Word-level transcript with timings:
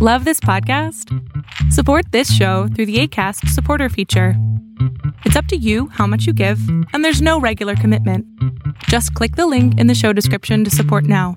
Love 0.00 0.24
this 0.24 0.38
podcast? 0.38 1.12
Support 1.72 2.12
this 2.12 2.32
show 2.32 2.68
through 2.68 2.86
the 2.86 3.00
ACAST 3.02 3.48
supporter 3.48 3.88
feature. 3.88 4.34
It's 5.24 5.34
up 5.34 5.46
to 5.46 5.56
you 5.56 5.88
how 5.88 6.06
much 6.06 6.24
you 6.24 6.32
give, 6.32 6.60
and 6.92 7.04
there's 7.04 7.20
no 7.20 7.40
regular 7.40 7.74
commitment. 7.74 8.24
Just 8.84 9.12
click 9.14 9.34
the 9.34 9.48
link 9.48 9.76
in 9.76 9.88
the 9.88 9.96
show 9.96 10.12
description 10.12 10.62
to 10.62 10.70
support 10.70 11.02
now. 11.02 11.36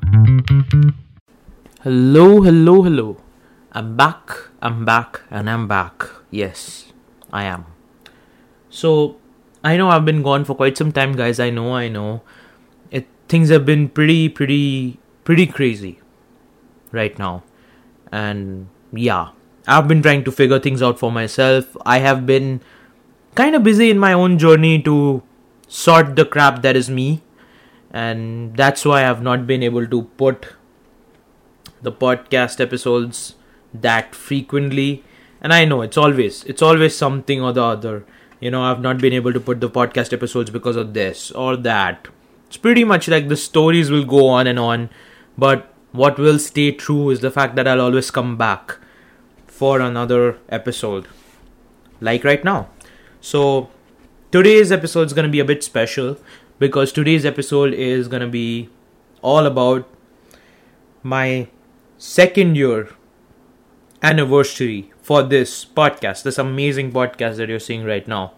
Hello, 1.81 2.43
hello, 2.43 2.83
hello. 2.83 3.17
I'm 3.71 3.97
back, 3.97 4.29
I'm 4.61 4.85
back, 4.85 5.21
and 5.31 5.49
I'm 5.49 5.67
back. 5.67 6.07
Yes, 6.29 6.93
I 7.33 7.45
am. 7.45 7.65
So, 8.69 9.17
I 9.63 9.75
know 9.75 9.89
I've 9.89 10.05
been 10.05 10.21
gone 10.21 10.45
for 10.45 10.53
quite 10.53 10.77
some 10.77 10.91
time, 10.91 11.13
guys. 11.13 11.39
I 11.39 11.49
know, 11.49 11.73
I 11.73 11.87
know. 11.87 12.21
It 12.91 13.07
things 13.27 13.49
have 13.49 13.65
been 13.65 13.89
pretty, 13.89 14.29
pretty, 14.29 14.99
pretty 15.23 15.47
crazy 15.47 15.99
right 16.91 17.17
now. 17.17 17.41
And 18.11 18.67
yeah, 18.91 19.29
I've 19.67 19.87
been 19.87 20.01
trying 20.01 20.23
to 20.25 20.31
figure 20.31 20.59
things 20.59 20.81
out 20.81 20.99
for 20.99 21.11
myself. 21.11 21.75
I 21.85 21.99
have 21.99 22.25
been 22.25 22.61
kind 23.35 23.55
of 23.55 23.63
busy 23.63 23.89
in 23.89 23.99
my 23.99 24.13
own 24.13 24.37
journey 24.37 24.81
to 24.83 25.23
sort 25.67 26.15
the 26.15 26.25
crap 26.25 26.61
that 26.63 26.75
is 26.75 26.89
me. 26.89 27.21
And 27.91 28.55
that's 28.55 28.85
why 28.85 29.09
I've 29.09 29.21
not 29.21 29.45
been 29.45 29.63
able 29.63 29.85
to 29.87 30.03
put 30.03 30.47
the 31.81 31.91
podcast 31.91 32.59
episodes 32.59 33.35
that 33.73 34.15
frequently. 34.15 35.03
And 35.41 35.53
I 35.53 35.65
know 35.65 35.81
it's 35.81 35.97
always 35.97 36.43
it's 36.45 36.61
always 36.61 36.95
something 36.95 37.41
or 37.41 37.51
the 37.51 37.63
other. 37.63 38.05
You 38.39 38.51
know, 38.51 38.63
I've 38.63 38.81
not 38.81 38.99
been 38.99 39.13
able 39.13 39.33
to 39.33 39.39
put 39.39 39.59
the 39.59 39.69
podcast 39.69 40.13
episodes 40.13 40.49
because 40.49 40.75
of 40.75 40.93
this 40.93 41.31
or 41.31 41.55
that. 41.57 42.07
It's 42.47 42.57
pretty 42.57 42.83
much 42.83 43.07
like 43.07 43.27
the 43.27 43.37
stories 43.37 43.89
will 43.91 44.05
go 44.05 44.27
on 44.27 44.47
and 44.47 44.59
on, 44.59 44.89
but 45.37 45.70
what 45.91 46.17
will 46.17 46.39
stay 46.39 46.71
true 46.71 47.09
is 47.09 47.19
the 47.19 47.31
fact 47.31 47.55
that 47.55 47.67
I'll 47.67 47.81
always 47.81 48.11
come 48.11 48.37
back 48.37 48.77
for 49.47 49.79
another 49.81 50.37
episode, 50.49 51.07
like 51.99 52.23
right 52.23 52.43
now. 52.43 52.69
So, 53.19 53.69
today's 54.31 54.71
episode 54.71 55.07
is 55.07 55.13
going 55.13 55.25
to 55.25 55.31
be 55.31 55.39
a 55.39 55.45
bit 55.45 55.63
special 55.63 56.17
because 56.59 56.91
today's 56.91 57.25
episode 57.25 57.73
is 57.73 58.07
going 58.07 58.21
to 58.21 58.27
be 58.27 58.69
all 59.21 59.45
about 59.45 59.87
my 61.03 61.47
second 61.97 62.55
year 62.55 62.89
anniversary 64.01 64.91
for 65.01 65.23
this 65.23 65.65
podcast, 65.65 66.23
this 66.23 66.37
amazing 66.37 66.91
podcast 66.91 67.37
that 67.37 67.49
you're 67.49 67.59
seeing 67.59 67.83
right 67.83 68.07
now. 68.07 68.33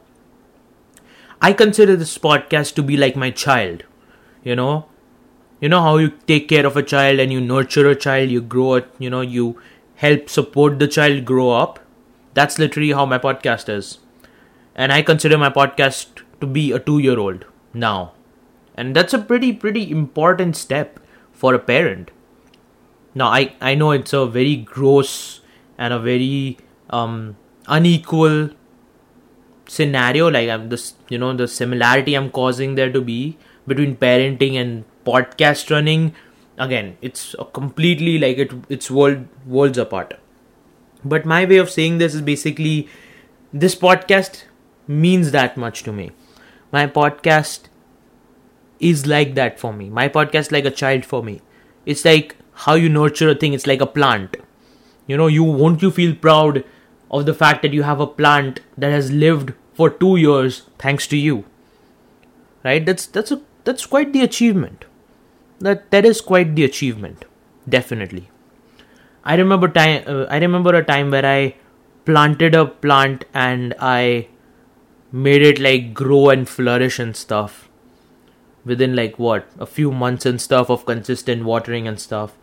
I 1.41 1.53
consider 1.53 1.95
this 1.95 2.17
podcast 2.17 2.73
to 2.75 2.83
be 2.83 2.97
like 2.97 3.15
my 3.15 3.29
child, 3.29 3.83
you 4.43 4.55
know, 4.55 4.85
you 5.63 5.69
know 5.71 5.81
how 5.83 5.91
you 5.97 6.09
take 6.29 6.49
care 6.51 6.65
of 6.69 6.77
a 6.79 6.83
child 6.93 7.19
and 7.23 7.31
you 7.33 7.41
nurture 7.49 7.89
a 7.89 7.95
child 8.05 8.31
you 8.35 8.41
grow 8.53 8.71
it 8.79 8.87
you 9.03 9.09
know 9.13 9.21
you 9.35 9.45
help 10.03 10.29
support 10.29 10.79
the 10.79 10.87
child 10.87 11.23
grow 11.25 11.51
up? 11.51 11.79
That's 12.33 12.59
literally 12.59 12.91
how 12.91 13.05
my 13.05 13.19
podcast 13.25 13.69
is. 13.73 13.99
And 14.75 14.91
i 14.91 15.01
consider 15.09 15.37
my 15.37 15.49
podcast 15.57 16.23
to 16.41 16.47
be 16.57 16.63
a 16.71 16.79
2 16.79 16.97
year 16.99 17.19
old 17.19 17.45
now. 17.73 18.13
And 18.75 18.95
that's 18.95 19.13
a 19.13 19.19
pretty 19.19 19.53
pretty 19.53 19.89
important 19.91 20.57
step 20.57 20.99
for 21.31 21.53
a 21.53 21.63
parent. 21.71 22.11
Now 23.21 23.29
i 23.39 23.41
i 23.71 23.73
know 23.75 23.91
it's 23.91 24.19
a 24.21 24.25
very 24.25 24.55
gross 24.75 25.15
and 25.77 25.93
a 25.93 25.99
very 25.99 26.57
um 27.01 27.17
unequal 27.79 28.49
scenario 29.73 30.29
like 30.35 30.49
i'm 30.53 30.63
this 30.71 30.87
you 31.09 31.17
know 31.21 31.29
the 31.41 31.47
similarity 31.47 32.15
i'm 32.19 32.29
causing 32.37 32.73
there 32.79 32.91
to 32.95 33.01
be 33.09 33.19
between 33.71 33.95
parenting 34.01 34.57
and 34.61 34.83
podcast 35.05 35.69
running 35.69 36.13
again 36.57 36.97
it's 37.01 37.35
completely 37.53 38.17
like 38.19 38.37
it 38.37 38.51
it's 38.69 38.91
world 38.91 39.25
worlds 39.45 39.77
apart. 39.77 40.19
But 41.03 41.25
my 41.25 41.45
way 41.45 41.57
of 41.57 41.69
saying 41.69 41.97
this 41.97 42.15
is 42.15 42.21
basically 42.21 42.87
this 43.51 43.75
podcast 43.75 44.43
means 44.87 45.31
that 45.31 45.57
much 45.57 45.83
to 45.83 45.91
me. 45.91 46.11
My 46.71 46.87
podcast 46.87 47.63
is 48.79 49.05
like 49.05 49.35
that 49.35 49.59
for 49.59 49.73
me. 49.73 49.89
My 49.89 50.07
podcast 50.09 50.51
like 50.51 50.65
a 50.65 50.71
child 50.71 51.05
for 51.05 51.23
me. 51.23 51.41
It's 51.85 52.05
like 52.05 52.35
how 52.53 52.75
you 52.75 52.89
nurture 52.89 53.29
a 53.29 53.35
thing. 53.35 53.53
It's 53.53 53.67
like 53.67 53.81
a 53.81 53.85
plant. 53.85 54.37
You 55.07 55.17
know 55.17 55.27
you 55.27 55.43
won't 55.43 55.81
you 55.81 55.91
feel 55.91 56.15
proud 56.15 56.63
of 57.11 57.25
the 57.25 57.33
fact 57.33 57.61
that 57.63 57.73
you 57.73 57.83
have 57.83 57.99
a 57.99 58.07
plant 58.07 58.61
that 58.77 58.91
has 58.91 59.11
lived 59.11 59.53
for 59.73 59.89
2 59.89 60.15
years 60.17 60.63
thanks 60.79 61.07
to 61.07 61.17
you? 61.17 61.43
Right? 62.63 62.85
That's 62.85 63.05
that's 63.05 63.31
a 63.31 63.41
that's 63.65 63.85
quite 63.85 64.13
the 64.13 64.21
achievement 64.21 64.85
that 65.65 65.89
that 65.91 66.05
is 66.05 66.21
quite 66.21 66.55
the 66.55 66.63
achievement 66.63 67.25
definitely. 67.67 68.29
I 69.23 69.35
remember 69.35 69.67
time 69.67 70.03
uh, 70.13 70.23
i 70.35 70.37
remember 70.37 70.75
a 70.75 70.83
time 70.83 71.11
where 71.11 71.25
i 71.25 71.55
planted 72.07 72.55
a 72.61 72.65
plant 72.85 73.23
and 73.33 73.73
i 73.89 74.27
made 75.27 75.45
it 75.51 75.59
like 75.59 75.93
grow 75.93 76.23
and 76.29 76.49
flourish 76.49 76.99
and 76.99 77.15
stuff 77.15 77.69
within 78.65 78.95
like 78.95 79.17
what 79.19 79.47
a 79.59 79.65
few 79.65 79.91
months 79.91 80.25
and 80.25 80.41
stuff 80.41 80.69
of 80.69 80.85
consistent 80.85 81.43
watering 81.43 81.87
and 81.87 81.99
stuff. 81.99 82.37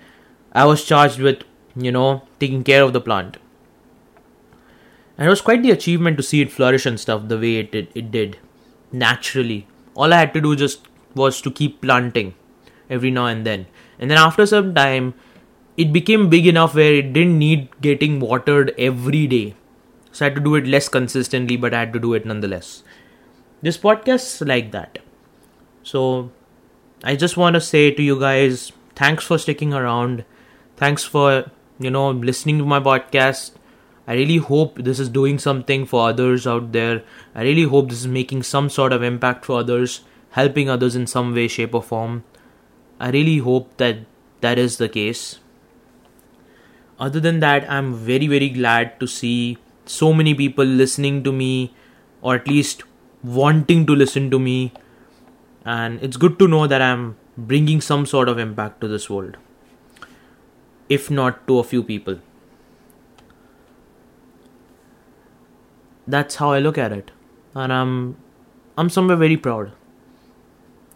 I 0.52 0.64
was 0.64 0.84
charged 0.84 1.20
with 1.20 1.44
you 1.76 1.92
know 1.92 2.22
taking 2.38 2.64
care 2.64 2.82
of 2.82 2.92
the 2.92 3.00
plant. 3.00 3.38
And 5.16 5.26
it 5.26 5.30
was 5.30 5.42
quite 5.42 5.62
the 5.62 5.70
achievement 5.70 6.16
to 6.16 6.22
see 6.22 6.40
it 6.40 6.52
flourish 6.52 6.86
and 6.86 6.98
stuff 6.98 7.28
the 7.28 7.38
way 7.38 7.56
it 7.56 7.72
did, 7.72 7.88
it 7.94 8.10
did 8.10 8.38
naturally. 8.90 9.66
All 9.94 10.14
i 10.14 10.18
had 10.18 10.32
to 10.34 10.40
do 10.40 10.56
just 10.56 10.88
was 11.14 11.40
to 11.42 11.50
keep 11.50 11.80
planting 11.82 12.34
every 12.90 13.10
now 13.10 13.26
and 13.26 13.46
then. 13.46 13.66
And 13.98 14.10
then 14.10 14.18
after 14.18 14.44
some 14.44 14.74
time, 14.74 15.14
it 15.76 15.92
became 15.92 16.28
big 16.28 16.46
enough 16.46 16.74
where 16.74 16.94
it 16.94 17.12
didn't 17.12 17.38
need 17.38 17.80
getting 17.80 18.20
watered 18.20 18.74
every 18.76 19.26
day. 19.26 19.54
So 20.12 20.26
I 20.26 20.28
had 20.28 20.34
to 20.34 20.42
do 20.42 20.56
it 20.56 20.66
less 20.66 20.88
consistently, 20.88 21.56
but 21.56 21.72
I 21.72 21.80
had 21.80 21.92
to 21.94 22.00
do 22.00 22.14
it 22.14 22.26
nonetheless. 22.26 22.82
This 23.62 23.78
podcast 23.78 24.42
is 24.42 24.42
like 24.42 24.72
that. 24.72 24.98
So 25.82 26.30
I 27.04 27.16
just 27.16 27.36
want 27.36 27.54
to 27.54 27.60
say 27.60 27.90
to 27.92 28.02
you 28.02 28.18
guys, 28.18 28.72
thanks 28.96 29.24
for 29.24 29.38
sticking 29.38 29.72
around. 29.72 30.24
Thanks 30.76 31.04
for, 31.04 31.50
you 31.78 31.90
know, 31.90 32.10
listening 32.10 32.58
to 32.58 32.64
my 32.64 32.80
podcast. 32.80 33.52
I 34.06 34.14
really 34.14 34.38
hope 34.38 34.78
this 34.78 34.98
is 34.98 35.08
doing 35.08 35.38
something 35.38 35.86
for 35.86 36.08
others 36.08 36.46
out 36.46 36.72
there. 36.72 37.04
I 37.34 37.42
really 37.42 37.62
hope 37.62 37.88
this 37.88 38.00
is 38.00 38.08
making 38.08 38.42
some 38.42 38.68
sort 38.68 38.92
of 38.92 39.02
impact 39.02 39.44
for 39.44 39.60
others, 39.60 40.00
helping 40.30 40.68
others 40.68 40.96
in 40.96 41.06
some 41.06 41.32
way, 41.32 41.46
shape, 41.46 41.74
or 41.74 41.82
form. 41.82 42.24
I 43.00 43.10
really 43.10 43.38
hope 43.38 43.76
that 43.78 44.00
that 44.42 44.58
is 44.58 44.76
the 44.76 44.88
case. 44.88 45.40
Other 46.98 47.18
than 47.18 47.40
that, 47.40 47.68
I'm 47.70 47.94
very, 47.94 48.26
very 48.26 48.50
glad 48.50 49.00
to 49.00 49.06
see 49.06 49.56
so 49.86 50.12
many 50.12 50.34
people 50.34 50.64
listening 50.64 51.24
to 51.24 51.32
me, 51.32 51.74
or 52.20 52.34
at 52.34 52.46
least 52.46 52.82
wanting 53.24 53.86
to 53.86 53.94
listen 53.94 54.30
to 54.30 54.38
me. 54.38 54.72
And 55.64 56.02
it's 56.02 56.18
good 56.18 56.38
to 56.40 56.46
know 56.46 56.66
that 56.66 56.82
I'm 56.82 57.16
bringing 57.38 57.80
some 57.80 58.04
sort 58.04 58.28
of 58.28 58.38
impact 58.38 58.82
to 58.82 58.88
this 58.88 59.08
world, 59.08 59.38
if 60.90 61.10
not 61.10 61.46
to 61.48 61.58
a 61.58 61.64
few 61.64 61.82
people. 61.82 62.18
That's 66.06 66.36
how 66.36 66.52
I 66.52 66.58
look 66.58 66.76
at 66.76 66.92
it, 66.92 67.12
and 67.54 67.72
I'm 67.72 68.16
I'm 68.76 68.90
somewhere 68.90 69.16
very 69.16 69.36
proud. 69.36 69.72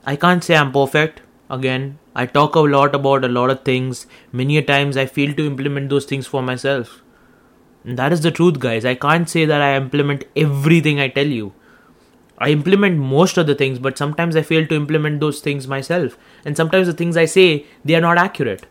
I 0.05 0.17
can't 0.17 0.45
say 0.45 0.57
I'm 0.57 0.73
perfect 0.73 1.21
again 1.51 1.99
i 2.15 2.25
talk 2.27 2.55
a 2.55 2.61
lot 2.61 2.95
about 2.95 3.25
a 3.25 3.29
lot 3.29 3.51
of 3.51 3.63
things. 3.65 4.07
Many 4.33 4.57
a 4.59 4.63
times 4.63 4.97
i 4.97 5.07
fail 5.07 5.35
to 5.35 5.47
implement 5.47 5.91
those 5.91 6.05
things 6.05 6.27
for 6.27 6.43
myself. 6.43 7.03
And 7.85 7.99
that 7.99 8.13
is 8.13 8.23
the 8.23 8.31
truth 8.31 8.59
guys. 8.61 8.85
I 8.85 8.95
can't 8.95 9.29
say 9.29 9.45
that 9.45 9.61
i 9.61 9.77
implement 9.77 10.25
everything 10.37 11.01
i 11.01 11.09
tell 11.09 11.27
you. 11.27 11.53
I 12.39 12.51
implement 12.51 12.99
most 12.99 13.37
of 13.37 13.47
the 13.47 13.55
things 13.55 13.79
but 13.79 13.99
sometimes 13.99 14.37
i 14.37 14.43
fail 14.43 14.67
to 14.67 14.75
implement 14.75 15.21
those 15.21 15.41
things 15.41 15.69
myself. 15.69 16.17
And 16.45 16.57
sometimes 16.57 16.87
the 16.87 16.93
things 16.93 17.17
i 17.17 17.25
say 17.25 17.67
they 17.85 17.95
are 17.95 18.01
not 18.01 18.19
accurate. 18.19 18.67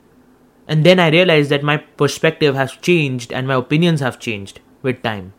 And 0.68 0.86
then 0.86 1.00
i 1.00 1.10
realize 1.10 1.50
that 1.50 1.64
my 1.64 1.78
perspective 1.78 2.56
has 2.56 2.72
changed 2.74 3.32
and 3.32 3.48
my 3.48 3.56
opinions 3.56 4.00
have 4.00 4.20
changed 4.20 4.62
with 4.82 5.04
time. 5.04 5.34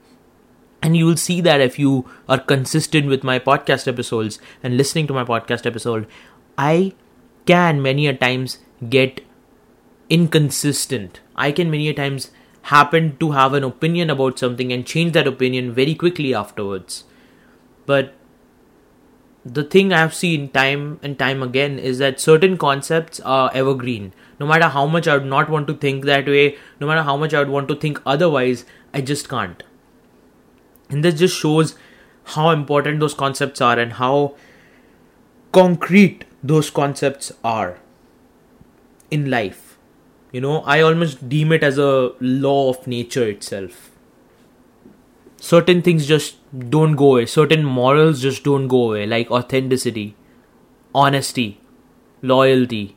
And 0.82 0.96
you 0.96 1.06
will 1.06 1.16
see 1.16 1.40
that 1.40 1.62
if 1.62 1.78
you 1.78 2.04
are 2.28 2.38
consistent 2.38 3.06
with 3.06 3.24
my 3.24 3.38
podcast 3.38 3.88
episodes 3.88 4.38
and 4.62 4.76
listening 4.76 5.06
to 5.06 5.14
my 5.14 5.24
podcast 5.24 5.66
episode 5.66 6.06
i 6.56 6.92
can 7.46 7.82
many 7.82 8.06
a 8.06 8.14
times 8.14 8.58
get 8.88 9.20
inconsistent. 10.08 11.20
I 11.36 11.52
can 11.52 11.70
many 11.70 11.88
a 11.88 11.94
times 11.94 12.30
happen 12.62 13.16
to 13.18 13.32
have 13.32 13.52
an 13.52 13.64
opinion 13.64 14.10
about 14.10 14.38
something 14.38 14.72
and 14.72 14.86
change 14.86 15.12
that 15.12 15.26
opinion 15.26 15.72
very 15.72 15.94
quickly 15.94 16.34
afterwards. 16.34 17.04
But 17.86 18.14
the 19.44 19.64
thing 19.64 19.92
I've 19.92 20.14
seen 20.14 20.48
time 20.48 20.98
and 21.02 21.18
time 21.18 21.42
again 21.42 21.78
is 21.78 21.98
that 21.98 22.18
certain 22.18 22.56
concepts 22.56 23.20
are 23.20 23.50
evergreen. 23.52 24.14
No 24.40 24.46
matter 24.46 24.68
how 24.68 24.86
much 24.86 25.06
I 25.06 25.14
would 25.18 25.26
not 25.26 25.50
want 25.50 25.66
to 25.66 25.74
think 25.74 26.04
that 26.04 26.26
way, 26.26 26.56
no 26.80 26.86
matter 26.86 27.02
how 27.02 27.16
much 27.16 27.34
I 27.34 27.40
would 27.40 27.50
want 27.50 27.68
to 27.68 27.76
think 27.76 28.00
otherwise, 28.06 28.64
I 28.94 29.02
just 29.02 29.28
can't. 29.28 29.62
And 30.88 31.04
this 31.04 31.18
just 31.18 31.36
shows 31.38 31.74
how 32.24 32.50
important 32.50 33.00
those 33.00 33.14
concepts 33.14 33.60
are 33.60 33.78
and 33.78 33.92
how 33.92 34.36
concrete 35.52 36.24
those 36.44 36.70
concepts 36.70 37.32
are 37.42 37.78
in 39.10 39.30
life. 39.38 39.62
you 40.36 40.40
know 40.44 40.54
i 40.72 40.74
almost 40.84 41.20
deem 41.32 41.52
it 41.56 41.64
as 41.66 41.76
a 41.82 41.90
law 42.44 42.60
of 42.70 42.86
nature 42.92 43.26
itself. 43.32 43.90
Certain 45.48 45.82
things 45.86 46.06
just 46.10 46.36
don't 46.74 46.96
go 47.02 47.08
away. 47.12 47.26
Certain 47.32 47.64
morals 47.76 48.22
just 48.24 48.42
don't 48.48 48.66
go 48.74 48.80
away 48.90 49.04
like 49.12 49.30
authenticity 49.38 50.04
honesty 51.02 51.46
loyalty 52.32 52.96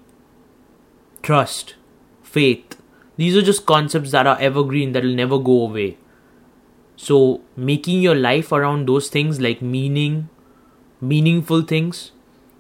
trust 1.30 1.76
faith. 2.24 2.78
These 3.18 3.36
are 3.36 3.46
just 3.52 3.66
concepts 3.66 4.12
that 4.18 4.28
are 4.34 4.38
evergreen 4.50 4.94
that 4.94 5.04
will 5.04 5.16
never 5.24 5.40
go 5.40 5.62
away. 5.68 5.98
So 6.96 7.42
making 7.56 8.02
your 8.02 8.16
life 8.16 8.52
around 8.52 8.88
those 8.88 9.10
things 9.10 9.42
like 9.42 9.62
meaning 9.62 10.30
meaningful 11.02 11.62
things 11.62 12.12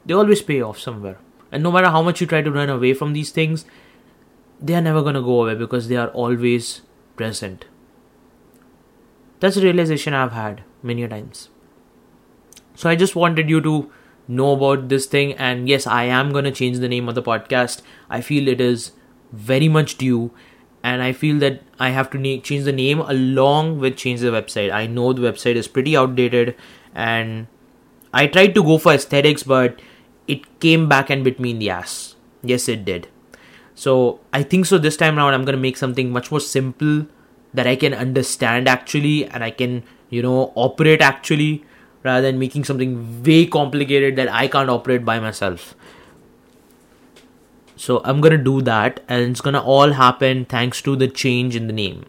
they 0.07 0.13
always 0.13 0.41
pay 0.41 0.61
off 0.61 0.79
somewhere. 0.79 1.19
And 1.51 1.63
no 1.63 1.71
matter 1.71 1.89
how 1.89 2.01
much 2.01 2.19
you 2.19 2.27
try 2.27 2.41
to 2.41 2.51
run 2.51 2.69
away 2.69 2.93
from 2.93 3.13
these 3.13 3.29
things 3.31 3.65
they 4.59 4.73
are 4.73 4.81
never 4.81 5.01
going 5.01 5.15
to 5.15 5.21
go 5.21 5.43
away 5.43 5.55
because 5.55 5.87
they 5.87 5.95
are 5.95 6.09
always 6.09 6.81
present. 7.15 7.65
That's 9.39 9.57
a 9.57 9.61
realization 9.61 10.13
i've 10.13 10.31
had 10.31 10.63
many 10.81 11.07
times. 11.07 11.49
So 12.75 12.89
i 12.89 12.95
just 12.95 13.15
wanted 13.15 13.49
you 13.49 13.61
to 13.61 13.91
know 14.27 14.51
about 14.51 14.89
this 14.89 15.05
thing 15.05 15.33
and 15.33 15.69
yes 15.69 15.87
i 15.87 16.03
am 16.03 16.31
going 16.33 16.43
to 16.43 16.51
change 16.51 16.79
the 16.79 16.87
name 16.87 17.07
of 17.07 17.15
the 17.15 17.23
podcast. 17.23 17.81
I 18.09 18.21
feel 18.21 18.47
it 18.47 18.59
is 18.59 18.91
very 19.31 19.67
much 19.67 19.97
due 19.97 20.31
and 20.83 21.01
i 21.03 21.11
feel 21.11 21.37
that 21.39 21.61
i 21.79 21.89
have 21.89 22.09
to 22.09 22.39
change 22.39 22.63
the 22.63 22.71
name 22.71 22.99
along 22.99 23.79
with 23.79 23.95
change 23.97 24.21
the 24.21 24.27
website. 24.27 24.71
I 24.71 24.87
know 24.87 25.13
the 25.13 25.21
website 25.21 25.55
is 25.55 25.67
pretty 25.67 25.95
outdated 25.95 26.55
and 26.95 27.47
i 28.13 28.25
tried 28.25 28.55
to 28.55 28.63
go 28.63 28.77
for 28.77 28.93
aesthetics 28.93 29.43
but 29.43 29.81
it 30.27 30.59
came 30.59 30.87
back 30.89 31.09
and 31.09 31.23
bit 31.23 31.39
me 31.39 31.51
in 31.51 31.59
the 31.59 31.69
ass 31.69 32.15
yes 32.43 32.67
it 32.67 32.83
did 32.85 33.07
so 33.75 34.19
i 34.33 34.43
think 34.43 34.65
so 34.65 34.77
this 34.77 34.97
time 34.97 35.17
around 35.17 35.33
i'm 35.33 35.45
to 35.45 35.57
make 35.57 35.77
something 35.77 36.11
much 36.11 36.31
more 36.31 36.39
simple 36.39 37.05
that 37.53 37.67
i 37.67 37.75
can 37.75 37.93
understand 37.93 38.67
actually 38.67 39.25
and 39.25 39.43
i 39.43 39.49
can 39.49 39.83
you 40.09 40.21
know 40.21 40.51
operate 40.55 41.01
actually 41.01 41.63
rather 42.03 42.21
than 42.21 42.39
making 42.39 42.63
something 42.63 43.23
way 43.23 43.45
complicated 43.45 44.15
that 44.15 44.31
I 44.41 44.47
can't 44.47 44.69
operate 44.69 45.05
by 45.05 45.19
myself. 45.19 45.75
So 47.75 48.01
I'm 48.03 48.21
gonna 48.21 48.43
do 48.49 48.61
that, 48.61 49.01
and 49.07 49.31
it's 49.31 49.41
gonna 49.41 49.61
all 49.61 49.93
happen 49.93 50.45
thanks 50.45 50.81
to 50.83 50.95
the 50.95 51.07
change 51.07 51.55
in 51.55 51.67
the 51.67 51.73
name. 51.73 52.05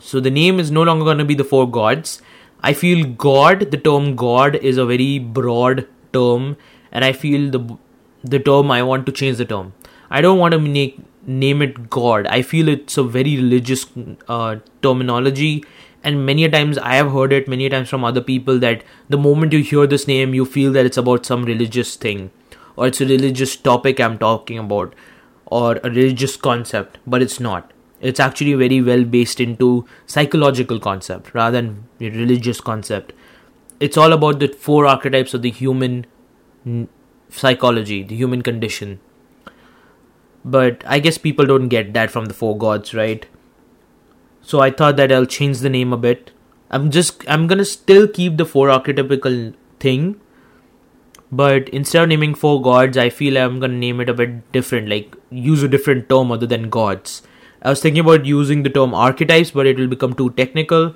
So 0.00 0.20
the 0.20 0.30
name 0.30 0.60
is 0.60 0.70
no 0.70 0.82
longer 0.82 1.04
gonna 1.04 1.24
be 1.24 1.38
the 1.42 1.44
four 1.52 1.70
gods. 1.70 2.20
I 2.62 2.72
feel 2.72 3.06
God, 3.26 3.70
the 3.70 3.76
term 3.78 4.16
God, 4.16 4.56
is 4.56 4.76
a 4.76 4.86
very 4.86 5.18
broad 5.18 5.86
term, 6.12 6.56
and 6.92 7.04
I 7.04 7.12
feel 7.12 7.50
the 7.50 7.76
the 8.24 8.38
term 8.38 8.70
I 8.70 8.82
want 8.82 9.06
to 9.06 9.12
change 9.12 9.38
the 9.38 9.44
term. 9.44 9.72
I 10.10 10.20
don't 10.20 10.38
want 10.38 10.52
to 10.52 10.58
make 10.58 10.98
name 11.26 11.62
it 11.62 11.90
God. 11.90 12.26
I 12.26 12.42
feel 12.42 12.68
it's 12.68 12.96
a 12.96 13.02
very 13.02 13.36
religious 13.36 13.86
uh, 14.28 14.56
terminology, 14.82 15.64
and 16.02 16.24
many 16.24 16.44
a 16.44 16.50
times 16.50 16.78
i 16.78 16.94
have 16.94 17.10
heard 17.12 17.32
it 17.32 17.48
many 17.52 17.66
a 17.66 17.70
times 17.70 17.88
from 17.88 18.04
other 18.04 18.20
people 18.20 18.58
that 18.64 18.84
the 19.08 19.18
moment 19.18 19.52
you 19.52 19.62
hear 19.70 19.86
this 19.86 20.06
name 20.10 20.34
you 20.34 20.44
feel 20.44 20.72
that 20.72 20.86
it's 20.86 20.96
about 20.96 21.26
some 21.26 21.44
religious 21.44 21.96
thing. 21.96 22.30
Or 22.76 22.86
it's 22.86 23.00
a 23.00 23.06
religious 23.06 23.56
topic 23.56 24.00
i'm 24.00 24.18
talking 24.18 24.58
about. 24.58 24.94
Or 25.46 25.80
a 25.82 25.90
religious 25.90 26.36
concept. 26.36 26.98
But 27.06 27.22
it's 27.22 27.40
not. 27.40 27.72
It's 28.00 28.20
actually 28.20 28.54
very 28.54 28.80
well 28.80 29.04
based 29.04 29.40
into 29.40 29.84
psychological 30.06 30.78
concept 30.78 31.34
rather 31.34 31.60
than 31.60 31.88
religious 31.98 32.60
concept. 32.60 33.12
It's 33.80 33.96
all 33.96 34.12
about 34.12 34.38
the 34.38 34.48
four 34.48 34.86
archetypes 34.86 35.34
of 35.34 35.42
the 35.42 35.50
human 35.50 36.06
psychology 37.30 38.02
the 38.02 38.16
human 38.16 38.42
condition 38.42 38.98
but 40.44 40.82
i 40.86 40.98
guess 40.98 41.18
people 41.18 41.46
don't 41.46 41.68
get 41.68 41.92
that 41.94 42.10
from 42.10 42.26
the 42.26 42.34
four 42.34 42.56
gods 42.66 42.94
right 42.94 43.26
so 44.48 44.60
I 44.60 44.70
thought 44.70 44.96
that 44.96 45.12
I'll 45.12 45.26
change 45.26 45.58
the 45.58 45.68
name 45.68 45.92
a 45.92 45.98
bit. 45.98 46.30
I'm 46.70 46.90
just 46.90 47.24
I'm 47.28 47.46
gonna 47.46 47.66
still 47.66 48.06
keep 48.08 48.38
the 48.38 48.46
four 48.46 48.68
archetypical 48.68 49.52
thing, 49.78 50.20
but 51.30 51.68
instead 51.68 52.02
of 52.02 52.08
naming 52.08 52.34
four 52.34 52.62
gods, 52.62 52.96
I 52.96 53.10
feel 53.10 53.36
I'm 53.36 53.60
gonna 53.60 53.82
name 53.82 54.00
it 54.00 54.08
a 54.08 54.14
bit 54.14 54.50
different, 54.52 54.88
like 54.88 55.14
use 55.30 55.62
a 55.62 55.68
different 55.68 56.08
term 56.08 56.32
other 56.32 56.46
than 56.46 56.70
gods. 56.70 57.20
I 57.60 57.68
was 57.68 57.82
thinking 57.82 58.00
about 58.00 58.24
using 58.24 58.62
the 58.62 58.70
term 58.70 58.94
archetypes, 58.94 59.50
but 59.50 59.66
it 59.66 59.76
will 59.78 59.92
become 59.96 60.14
too 60.14 60.30
technical. 60.30 60.94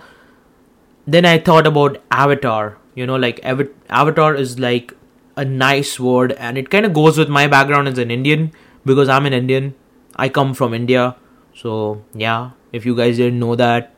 Then 1.06 1.26
I 1.26 1.36
thought 1.38 1.66
about 1.66 2.00
avatar. 2.10 2.78
You 2.94 3.06
know, 3.06 3.16
like 3.16 3.40
avatar 3.44 4.34
is 4.34 4.58
like 4.58 4.94
a 5.37 5.44
nice 5.44 5.99
word, 5.99 6.32
and 6.32 6.58
it 6.58 6.70
kind 6.70 6.87
of 6.87 6.93
goes 6.93 7.19
with 7.19 7.29
my 7.29 7.46
background 7.46 7.88
as 7.88 7.99
an 7.99 8.11
Indian 8.11 8.52
because 8.84 9.08
I'm 9.08 9.26
an 9.26 9.32
Indian. 9.32 9.75
I 10.17 10.29
come 10.29 10.55
from 10.55 10.75
India, 10.75 11.17
so 11.55 12.05
yeah, 12.14 12.50
if 12.73 12.84
you 12.84 12.94
guys 12.94 13.17
didn't 13.17 13.38
know 13.38 13.56
that 13.56 13.94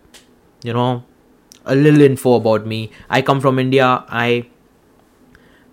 you 0.64 0.72
know 0.72 1.04
a 1.64 1.74
little 1.74 2.00
info 2.00 2.34
about 2.34 2.66
me. 2.66 2.90
I 3.08 3.22
come 3.22 3.40
from 3.40 3.58
india. 3.58 4.04
I 4.08 4.46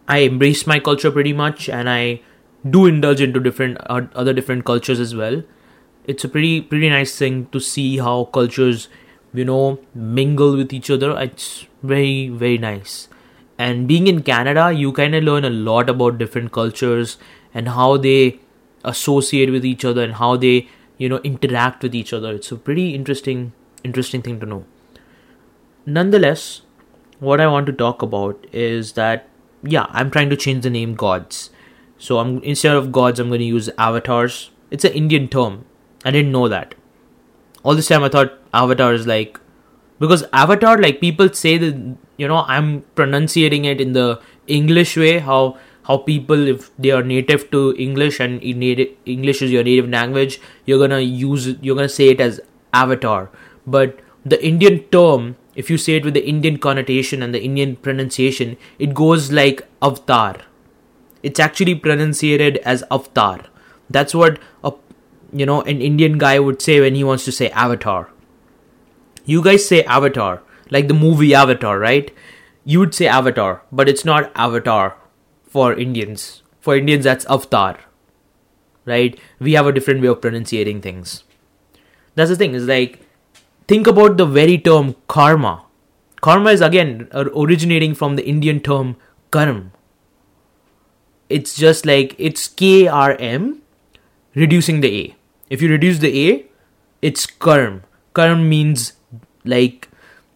i 0.07 0.19
embrace 0.27 0.65
my 0.67 0.79
culture 0.79 1.09
pretty 1.15 1.31
much 1.31 1.69
and 1.69 1.89
i 1.89 2.19
do 2.69 2.85
indulge 2.85 3.21
into 3.21 3.39
different 3.39 3.77
uh, 3.89 4.01
other 4.13 4.33
different 4.33 4.65
cultures 4.65 4.99
as 4.99 5.15
well. 5.15 5.41
It's 6.05 6.23
a 6.23 6.29
pretty 6.29 6.61
pretty 6.61 6.89
nice 6.89 7.17
thing 7.17 7.45
to 7.55 7.59
see 7.59 7.97
how 7.97 8.25
cultures 8.39 8.87
you 9.33 9.45
know 9.45 9.79
mingle 9.93 10.55
with 10.57 10.73
each 10.73 10.89
other. 10.89 11.17
It's 11.19 11.65
very 11.81 12.29
very 12.29 12.57
nice 12.57 13.07
and 13.63 13.87
being 13.87 14.07
in 14.11 14.21
canada 14.29 14.71
you 14.81 14.91
kind 14.99 15.15
of 15.15 15.23
learn 15.23 15.45
a 15.45 15.55
lot 15.69 15.89
about 15.93 16.17
different 16.17 16.51
cultures 16.59 17.17
and 17.53 17.69
how 17.79 17.89
they 17.97 18.39
associate 18.83 19.51
with 19.51 19.65
each 19.65 19.85
other 19.85 20.03
and 20.03 20.15
how 20.15 20.35
they 20.35 20.67
you 20.97 21.09
know 21.09 21.19
interact 21.29 21.83
with 21.83 21.95
each 21.95 22.13
other. 22.13 22.33
It's 22.33 22.51
a 22.51 22.55
pretty 22.55 22.93
interesting 22.95 23.53
interesting 23.83 24.21
thing 24.21 24.39
to 24.39 24.45
know. 24.45 24.65
Nonetheless 25.85 26.61
what 27.27 27.41
i 27.41 27.47
want 27.53 27.67
to 27.67 27.73
talk 27.79 28.01
about 28.01 28.45
is 28.51 28.93
that 28.93 29.27
yeah 29.63 29.85
i'm 29.89 30.09
trying 30.13 30.31
to 30.31 30.35
change 30.35 30.63
the 30.63 30.69
name 30.69 30.95
gods. 30.95 31.49
So 31.97 32.19
i'm 32.19 32.39
instead 32.43 32.75
of 32.75 32.91
gods 32.91 33.19
i'm 33.19 33.29
going 33.29 33.45
to 33.45 33.45
use 33.45 33.69
avatars. 33.77 34.51
It's 34.69 34.85
an 34.85 34.93
indian 34.93 35.27
term. 35.27 35.65
I 36.05 36.11
didn't 36.11 36.31
know 36.31 36.47
that. 36.47 36.75
All 37.63 37.75
this 37.75 37.87
time 37.87 38.03
i 38.03 38.09
thought 38.09 38.37
avatar 38.53 38.93
is 38.93 39.07
like 39.07 39.39
because 39.99 40.23
avatar 40.33 40.77
like 40.77 40.99
people 40.99 41.33
say 41.41 41.57
that 41.57 41.97
you 42.21 42.27
know 42.27 42.43
i'm 42.55 42.71
pronunciating 43.01 43.65
it 43.73 43.81
in 43.81 43.93
the 43.93 44.07
english 44.59 44.95
way 45.03 45.17
how 45.31 45.41
how 45.89 45.97
people 45.97 46.47
if 46.53 46.69
they 46.77 46.91
are 46.97 47.03
native 47.11 47.49
to 47.53 47.61
english 47.85 48.19
and 48.19 48.43
english 48.43 49.41
is 49.41 49.51
your 49.51 49.63
native 49.63 49.89
language 49.89 50.39
you're 50.65 50.81
gonna 50.83 50.99
use 50.99 51.47
you're 51.61 51.75
gonna 51.75 51.89
say 51.97 52.09
it 52.09 52.21
as 52.21 52.39
avatar. 52.73 53.29
But 53.65 53.99
the 54.25 54.43
indian 54.45 54.79
term 54.95 55.35
if 55.55 55.69
you 55.69 55.77
say 55.77 55.95
it 55.95 56.05
with 56.05 56.13
the 56.13 56.25
indian 56.25 56.57
connotation 56.57 57.23
and 57.23 57.33
the 57.35 57.41
indian 57.43 57.75
pronunciation 57.75 58.57
it 58.79 58.93
goes 58.93 59.31
like 59.31 59.67
avatar. 59.81 60.37
It's 61.23 61.39
actually 61.39 61.75
pronunciated 61.75 62.57
as 62.57 62.83
avatar. 62.89 63.41
That's 63.89 64.15
what 64.15 64.39
a 64.63 64.73
you 65.33 65.45
know 65.45 65.61
an 65.63 65.81
indian 65.81 66.17
guy 66.17 66.39
would 66.39 66.61
say 66.61 66.79
when 66.79 66.95
he 66.95 67.03
wants 67.03 67.25
to 67.25 67.31
say 67.31 67.49
avatar. 67.49 68.09
You 69.25 69.43
guys 69.43 69.67
say 69.67 69.83
avatar 69.83 70.41
like 70.71 70.87
the 70.87 70.99
movie 71.03 71.35
avatar 71.35 71.77
right 71.77 72.11
you 72.63 72.79
would 72.79 72.95
say 72.95 73.05
avatar 73.05 73.61
but 73.71 73.87
it's 73.87 74.03
not 74.03 74.31
avatar 74.35 74.97
for 75.51 75.73
Indians. 75.73 76.43
For 76.61 76.77
Indians, 76.77 77.03
that's 77.03 77.25
avatar, 77.25 77.77
right? 78.85 79.19
We 79.39 79.53
have 79.53 79.67
a 79.67 79.73
different 79.73 80.01
way 80.01 80.07
of 80.07 80.21
pronunciating 80.21 80.81
things. 80.81 81.23
That's 82.15 82.29
the 82.29 82.37
thing. 82.37 82.53
Is 82.53 82.67
like 82.67 83.01
think 83.67 83.87
about 83.87 84.15
the 84.17 84.25
very 84.25 84.57
term 84.57 84.95
karma. 85.07 85.65
Karma 86.21 86.51
is 86.51 86.61
again 86.61 87.09
originating 87.13 87.95
from 87.95 88.15
the 88.15 88.25
Indian 88.25 88.61
term 88.61 88.95
karm. 89.31 89.71
It's 91.29 91.55
just 91.55 91.85
like 91.85 92.15
it's 92.17 92.47
K 92.47 92.87
R 92.87 93.17
M, 93.19 93.61
reducing 94.35 94.81
the 94.81 94.95
A. 95.01 95.15
If 95.49 95.61
you 95.61 95.69
reduce 95.69 95.99
the 95.99 96.29
A, 96.29 96.45
it's 97.01 97.25
karm. 97.27 97.81
Karm 98.15 98.47
means 98.47 98.93
like 99.43 99.89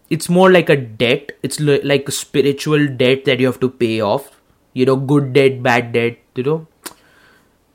it's 0.08 0.28
more 0.28 0.50
like 0.50 0.68
a 0.70 0.76
debt. 0.76 1.32
It's 1.42 1.60
like 1.60 2.08
a 2.08 2.12
spiritual 2.12 2.86
debt 2.86 3.24
that 3.24 3.40
you 3.40 3.46
have 3.46 3.60
to 3.60 3.68
pay 3.68 4.00
off. 4.00 4.30
You 4.72 4.84
know 4.84 4.96
good 4.96 5.32
debt 5.32 5.62
bad 5.62 5.92
debt 5.92 6.18
you 6.34 6.42
know. 6.42 6.66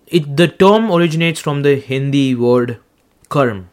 It 0.08 0.38
the 0.38 0.48
term 0.48 0.92
originates 0.92 1.40
from 1.40 1.64
the 1.64 1.76
hindi 1.76 2.36
word 2.36 2.78
karm. 3.30 3.66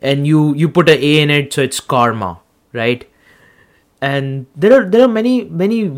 And 0.00 0.26
you 0.26 0.54
you 0.54 0.68
put 0.68 0.88
a 0.88 0.92
a 0.92 1.20
in 1.22 1.30
it 1.30 1.52
so 1.52 1.62
it's 1.62 1.80
karma 1.80 2.40
right? 2.72 3.08
And 4.00 4.46
there 4.54 4.72
are 4.72 4.84
there 4.88 5.02
are 5.02 5.08
many 5.08 5.44
many 5.44 5.88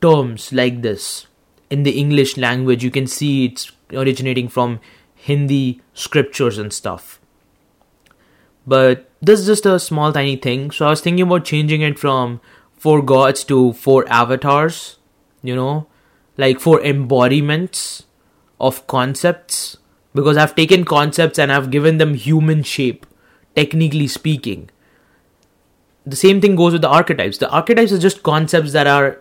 terms 0.00 0.52
like 0.52 0.82
this. 0.82 1.26
In 1.68 1.82
the 1.82 1.98
english 1.98 2.36
language 2.36 2.84
you 2.84 2.92
can 2.92 3.08
see 3.08 3.46
it's 3.46 3.72
originating 3.92 4.48
from 4.48 4.78
hindi 5.14 5.80
scriptures 5.94 6.58
and 6.58 6.72
stuff 6.72 7.20
but 8.66 9.08
this 9.20 9.40
is 9.40 9.46
just 9.46 9.66
a 9.66 9.78
small 9.78 10.12
tiny 10.12 10.36
thing 10.36 10.70
so 10.70 10.86
i 10.86 10.90
was 10.90 11.00
thinking 11.00 11.22
about 11.22 11.44
changing 11.44 11.82
it 11.82 11.98
from 11.98 12.40
four 12.76 13.02
gods 13.02 13.44
to 13.44 13.72
four 13.72 14.04
avatars 14.08 14.98
you 15.42 15.54
know 15.54 15.86
like 16.36 16.60
four 16.60 16.80
embodiments 16.82 18.04
of 18.60 18.86
concepts 18.86 19.78
because 20.16 20.36
I've 20.36 20.54
taken 20.54 20.84
concepts 20.84 21.38
and 21.38 21.52
I've 21.52 21.70
given 21.70 21.98
them 21.98 22.14
human 22.14 22.62
shape, 22.62 23.06
technically 23.54 24.08
speaking. 24.08 24.70
The 26.06 26.16
same 26.16 26.40
thing 26.40 26.56
goes 26.56 26.72
with 26.72 26.82
the 26.82 26.88
archetypes. 26.88 27.38
The 27.38 27.50
archetypes 27.50 27.92
are 27.92 27.98
just 27.98 28.22
concepts 28.22 28.72
that 28.72 28.86
are 28.86 29.20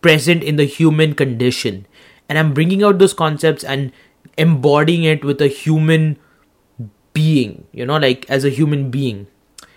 present 0.00 0.42
in 0.42 0.56
the 0.56 0.64
human 0.64 1.14
condition. 1.14 1.86
And 2.28 2.38
I'm 2.38 2.54
bringing 2.54 2.82
out 2.82 2.98
those 2.98 3.14
concepts 3.14 3.64
and 3.64 3.92
embodying 4.38 5.04
it 5.04 5.24
with 5.24 5.40
a 5.40 5.48
human 5.48 6.18
being, 7.12 7.66
you 7.72 7.86
know, 7.86 7.98
like 7.98 8.28
as 8.28 8.44
a 8.44 8.50
human 8.50 8.90
being. 8.90 9.26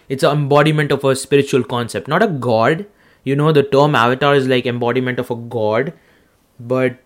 It's 0.07 0.23
an 0.23 0.31
embodiment 0.31 0.91
of 0.91 1.03
a 1.03 1.15
spiritual 1.15 1.63
concept, 1.63 2.07
not 2.07 2.21
a 2.21 2.27
god. 2.27 2.85
You 3.23 3.35
know, 3.35 3.51
the 3.51 3.63
term 3.63 3.95
avatar 3.95 4.35
is 4.35 4.47
like 4.47 4.65
embodiment 4.65 5.17
of 5.19 5.31
a 5.31 5.35
god, 5.35 5.93
but 6.59 6.97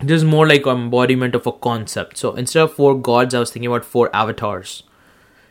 this 0.00 0.18
is 0.18 0.24
more 0.24 0.46
like 0.46 0.66
embodiment 0.66 1.34
of 1.34 1.46
a 1.46 1.52
concept. 1.52 2.18
So 2.18 2.34
instead 2.34 2.62
of 2.64 2.74
four 2.74 2.98
gods, 2.98 3.34
I 3.34 3.38
was 3.40 3.50
thinking 3.50 3.68
about 3.68 3.84
four 3.84 4.14
avatars. 4.14 4.82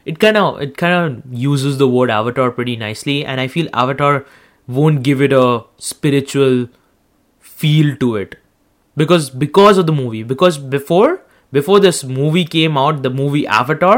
It 0.05 0.20
kind 0.20 0.38
of 0.38 0.62
it 0.62 0.77
kind 0.77 0.94
of 0.94 1.34
uses 1.34 1.79
the 1.79 1.88
word 1.88 2.12
avatar 2.12 2.51
pretty 2.51 2.75
nicely, 2.75 3.25
and 3.25 3.41
I 3.41 3.48
feel 3.48 3.67
avatar 3.74 4.24
won't 4.67 5.01
give 5.01 5.20
it 5.20 5.34
a 5.34 5.63
spiritual 5.77 6.70
feel 7.39 7.96
to 7.98 8.15
it 8.17 8.36
because 8.96 9.29
because 9.29 9.77
of 9.77 9.88
the 9.88 9.94
movie 9.94 10.24
because 10.24 10.58
before 10.58 11.25
before 11.58 11.80
this 11.80 12.04
movie 12.04 12.46
came 12.58 12.78
out 12.84 13.02
the 13.08 13.16
movie 13.22 13.46
avatar 13.62 13.98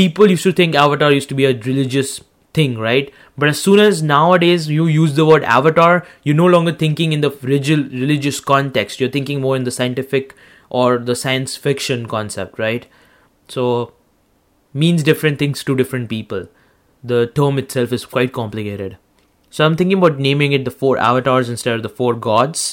people 0.00 0.30
used 0.30 0.48
to 0.48 0.52
think 0.52 0.74
avatar 0.86 1.12
used 1.12 1.28
to 1.28 1.34
be 1.34 1.46
a 1.50 1.58
religious 1.70 2.20
thing 2.56 2.78
right? 2.78 3.12
But 3.38 3.50
as 3.50 3.60
soon 3.60 3.80
as 3.84 4.02
nowadays 4.02 4.68
you 4.74 4.86
use 4.86 5.14
the 5.14 5.26
word 5.30 5.44
avatar 5.44 5.94
you're 6.24 6.42
no 6.42 6.52
longer 6.56 6.72
thinking 6.82 7.12
in 7.12 7.24
the 7.26 7.30
rigid 7.52 7.92
religious 7.92 8.40
context. 8.52 9.00
You're 9.00 9.16
thinking 9.16 9.40
more 9.40 9.56
in 9.56 9.64
the 9.64 9.76
scientific 9.78 10.34
or 10.70 10.98
the 11.10 11.16
science 11.24 11.56
fiction 11.66 12.06
concept 12.14 12.58
right? 12.58 12.86
So 13.48 13.92
means 14.84 15.02
different 15.02 15.38
things 15.38 15.64
to 15.64 15.76
different 15.82 16.08
people. 16.08 16.48
The 17.04 17.26
term 17.40 17.58
itself 17.58 17.92
is 17.92 18.08
quite 18.16 18.32
complicated. 18.32 18.96
So 19.50 19.64
i'm 19.64 19.76
thinking 19.76 19.98
about 19.98 20.18
naming 20.24 20.52
it 20.56 20.64
the 20.64 20.74
four 20.80 20.98
avatars 21.10 21.48
instead 21.54 21.76
of 21.76 21.82
the 21.82 21.94
four 22.00 22.14
gods. 22.30 22.66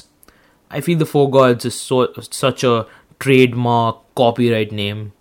I 0.74 0.82
feel 0.82 0.98
the 0.98 1.06
Four 1.06 1.30
Gods 1.30 1.66
is 1.66 1.80
so 1.80 1.98
such 2.36 2.64
a 2.64 2.88
trademark 3.24 4.00
copyright 4.16 4.72
name. 4.72 5.14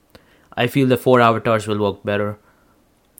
I 0.57 0.67
feel 0.67 0.89
the 0.89 0.97
Four 0.97 1.21
Avatars 1.21 1.69
will 1.69 1.79
work 1.79 2.03
better. 2.03 2.39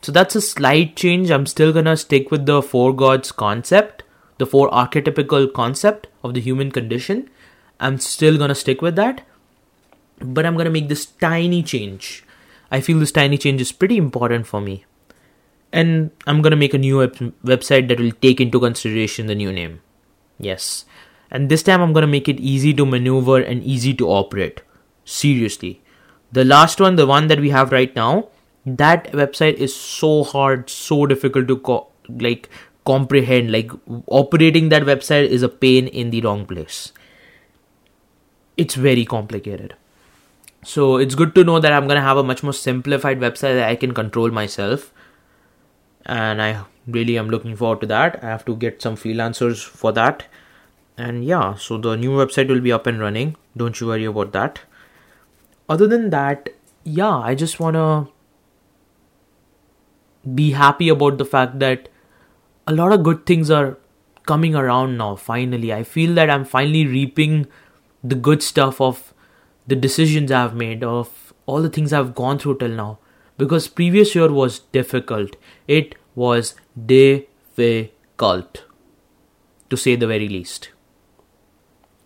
So 0.03 0.11
that's 0.11 0.35
a 0.35 0.41
slight 0.41 0.97
change. 0.97 1.31
I'm 1.31 1.47
still 1.47 1.73
gonna 1.73 1.97
stick 1.97 2.33
with 2.33 2.47
the 2.47 2.61
Four 2.61 2.93
Gods 2.93 3.31
concept, 3.31 4.03
the 4.39 4.47
four 4.47 4.69
archetypical 4.71 5.53
concept 5.53 6.09
of 6.25 6.35
the 6.35 6.41
human 6.41 6.73
condition. 6.73 7.31
I'm 7.79 7.99
still 7.99 8.37
gonna 8.39 8.57
stick 8.57 8.83
with 8.83 8.97
that, 8.97 9.25
but 10.19 10.45
I'm 10.45 10.57
gonna 10.57 10.75
make 10.79 10.89
this 10.89 11.07
tiny 11.07 11.63
change. 11.63 12.25
I 12.73 12.81
feel 12.81 12.99
this 12.99 13.13
tiny 13.13 13.39
change 13.39 13.61
is 13.61 13.71
pretty 13.71 13.97
important 13.97 14.49
for 14.49 14.61
me. 14.61 14.85
And 15.73 16.11
I'm 16.27 16.43
gonna 16.43 16.57
make 16.65 16.75
a 16.75 16.79
new 16.79 16.99
web- 16.99 17.33
website 17.45 17.87
that 17.89 18.01
will 18.01 18.19
take 18.27 18.41
into 18.41 18.59
consideration 18.59 19.27
the 19.27 19.37
new 19.37 19.53
name. 19.53 19.81
Yes, 20.51 20.85
and 21.31 21.49
this 21.49 21.63
time 21.63 21.81
I'm 21.81 21.93
gonna 21.93 22.13
make 22.19 22.29
it 22.29 22.41
easy 22.41 22.75
to 22.75 22.85
maneuver 22.85 23.41
and 23.41 23.63
easy 23.63 23.95
to 23.95 24.09
operate. 24.09 24.63
Seriously. 25.05 25.81
The 26.33 26.45
last 26.45 26.81
one, 26.81 26.97
the 26.97 27.07
one 27.07 27.27
that 27.29 27.41
we 27.41 27.51
have 27.51 27.73
right 27.73 27.95
now, 27.95 28.29
that 28.65 29.13
website 29.13 29.55
is 29.55 29.75
so 29.75 30.25
hard, 30.25 30.71
so 30.71 31.07
difficult 31.07 31.49
to 31.49 31.59
co- 31.59 31.89
like 32.09 32.49
comprehend. 32.85 33.53
Like 33.53 33.71
operating 34.07 34.69
that 34.71 34.83
website 34.83 35.27
is 35.27 35.43
a 35.43 35.49
pain 35.49 35.89
in 35.89 36.11
the 36.11 36.21
wrong 36.21 36.47
place. 36.47 36.93
It's 38.57 38.75
very 38.75 39.05
complicated. 39.05 39.75
So 40.65 40.97
it's 40.97 41.15
good 41.15 41.35
to 41.35 41.45
know 41.45 41.59
that 41.59 41.73
I'm 41.73 41.89
gonna 41.89 42.01
have 42.01 42.17
a 42.17 42.23
much 42.23 42.43
more 42.43 42.53
simplified 42.53 43.19
website 43.19 43.55
that 43.55 43.69
I 43.69 43.77
can 43.77 43.93
control 43.93 44.31
myself. 44.31 44.93
And 46.07 46.41
I 46.41 46.65
really 46.87 47.19
am 47.19 47.29
looking 47.31 47.57
forward 47.57 47.81
to 47.81 47.87
that. 47.89 48.23
I 48.23 48.27
have 48.27 48.45
to 48.47 48.57
get 48.57 48.81
some 48.81 48.97
freelancers 48.97 49.65
for 49.65 49.93
that 49.93 50.25
and 50.97 51.25
yeah 51.25 51.55
so 51.55 51.79
the 51.79 51.97
new 51.97 52.11
website 52.11 52.49
will 52.49 52.61
be 52.61 52.73
up 52.73 52.87
and 52.87 53.01
running 53.01 53.35
don't 53.57 53.81
you 53.81 53.87
worry 53.87 54.05
about 54.05 54.33
that 54.33 54.61
other 55.75 55.87
than 55.87 56.11
that 56.11 56.51
yeah 56.85 57.19
i 57.31 57.35
just 57.35 57.61
want 57.61 57.81
to 57.83 57.87
be 60.41 60.51
happy 60.53 60.89
about 60.89 61.19
the 61.19 61.25
fact 61.25 61.59
that 61.59 61.89
a 62.67 62.73
lot 62.73 62.93
of 62.93 63.03
good 63.03 63.25
things 63.27 63.51
are 63.51 63.79
coming 64.25 64.55
around 64.55 64.97
now 64.97 65.17
finally. 65.17 65.73
I 65.73 65.83
feel 65.83 66.15
that 66.15 66.31
i'm 66.31 66.45
finally 66.45 66.87
reaping 66.87 67.47
the 68.03 68.15
good 68.15 68.43
stuff 68.43 68.81
of 68.81 69.13
the 69.67 69.77
decisions 69.77 70.31
i've 70.31 70.55
made 70.55 70.85
of 70.85 71.33
all 71.47 71.63
the 71.63 71.71
things 71.71 71.93
i've 71.93 72.15
gone 72.15 72.39
through 72.39 72.59
till 72.59 72.69
now. 72.69 72.99
Because 73.39 73.67
previous 73.67 74.15
year 74.15 74.31
was 74.31 74.61
difficult. 74.61 75.37
It 75.67 75.95
was 76.15 76.55
difficult 76.87 78.65
to 79.71 79.77
say 79.77 79.97
the 79.97 80.07
very 80.07 80.29
least. 80.29 80.69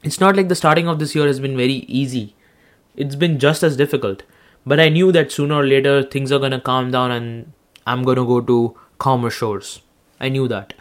It's 0.03 0.21
not 0.21 0.37
like 0.37 0.49
the 0.49 0.55
starting 0.55 0.89
of 0.89 0.99
this 0.99 1.15
year 1.15 1.27
has 1.27 1.41
been 1.41 1.57
very 1.57 1.85
easy. 2.03 2.36
It's 2.97 3.15
been 3.15 3.39
just 3.39 3.63
as 3.63 3.77
difficult. 3.77 4.23
But 4.65 4.81
I 4.81 4.89
knew 4.89 5.13
that 5.13 5.31
sooner 5.31 5.57
or 5.57 5.67
later 5.67 6.03
things 6.03 6.33
are 6.33 6.39
gonna 6.39 6.61
calm 6.61 6.91
down 6.91 7.11
and 7.11 7.53
I'm 7.87 8.03
gonna 8.03 8.25
go 8.25 8.41
to 8.41 8.77
calmer 8.99 9.31
shores. 9.31 9.81
I 10.19 10.29
knew 10.29 10.49
that. 10.49 10.75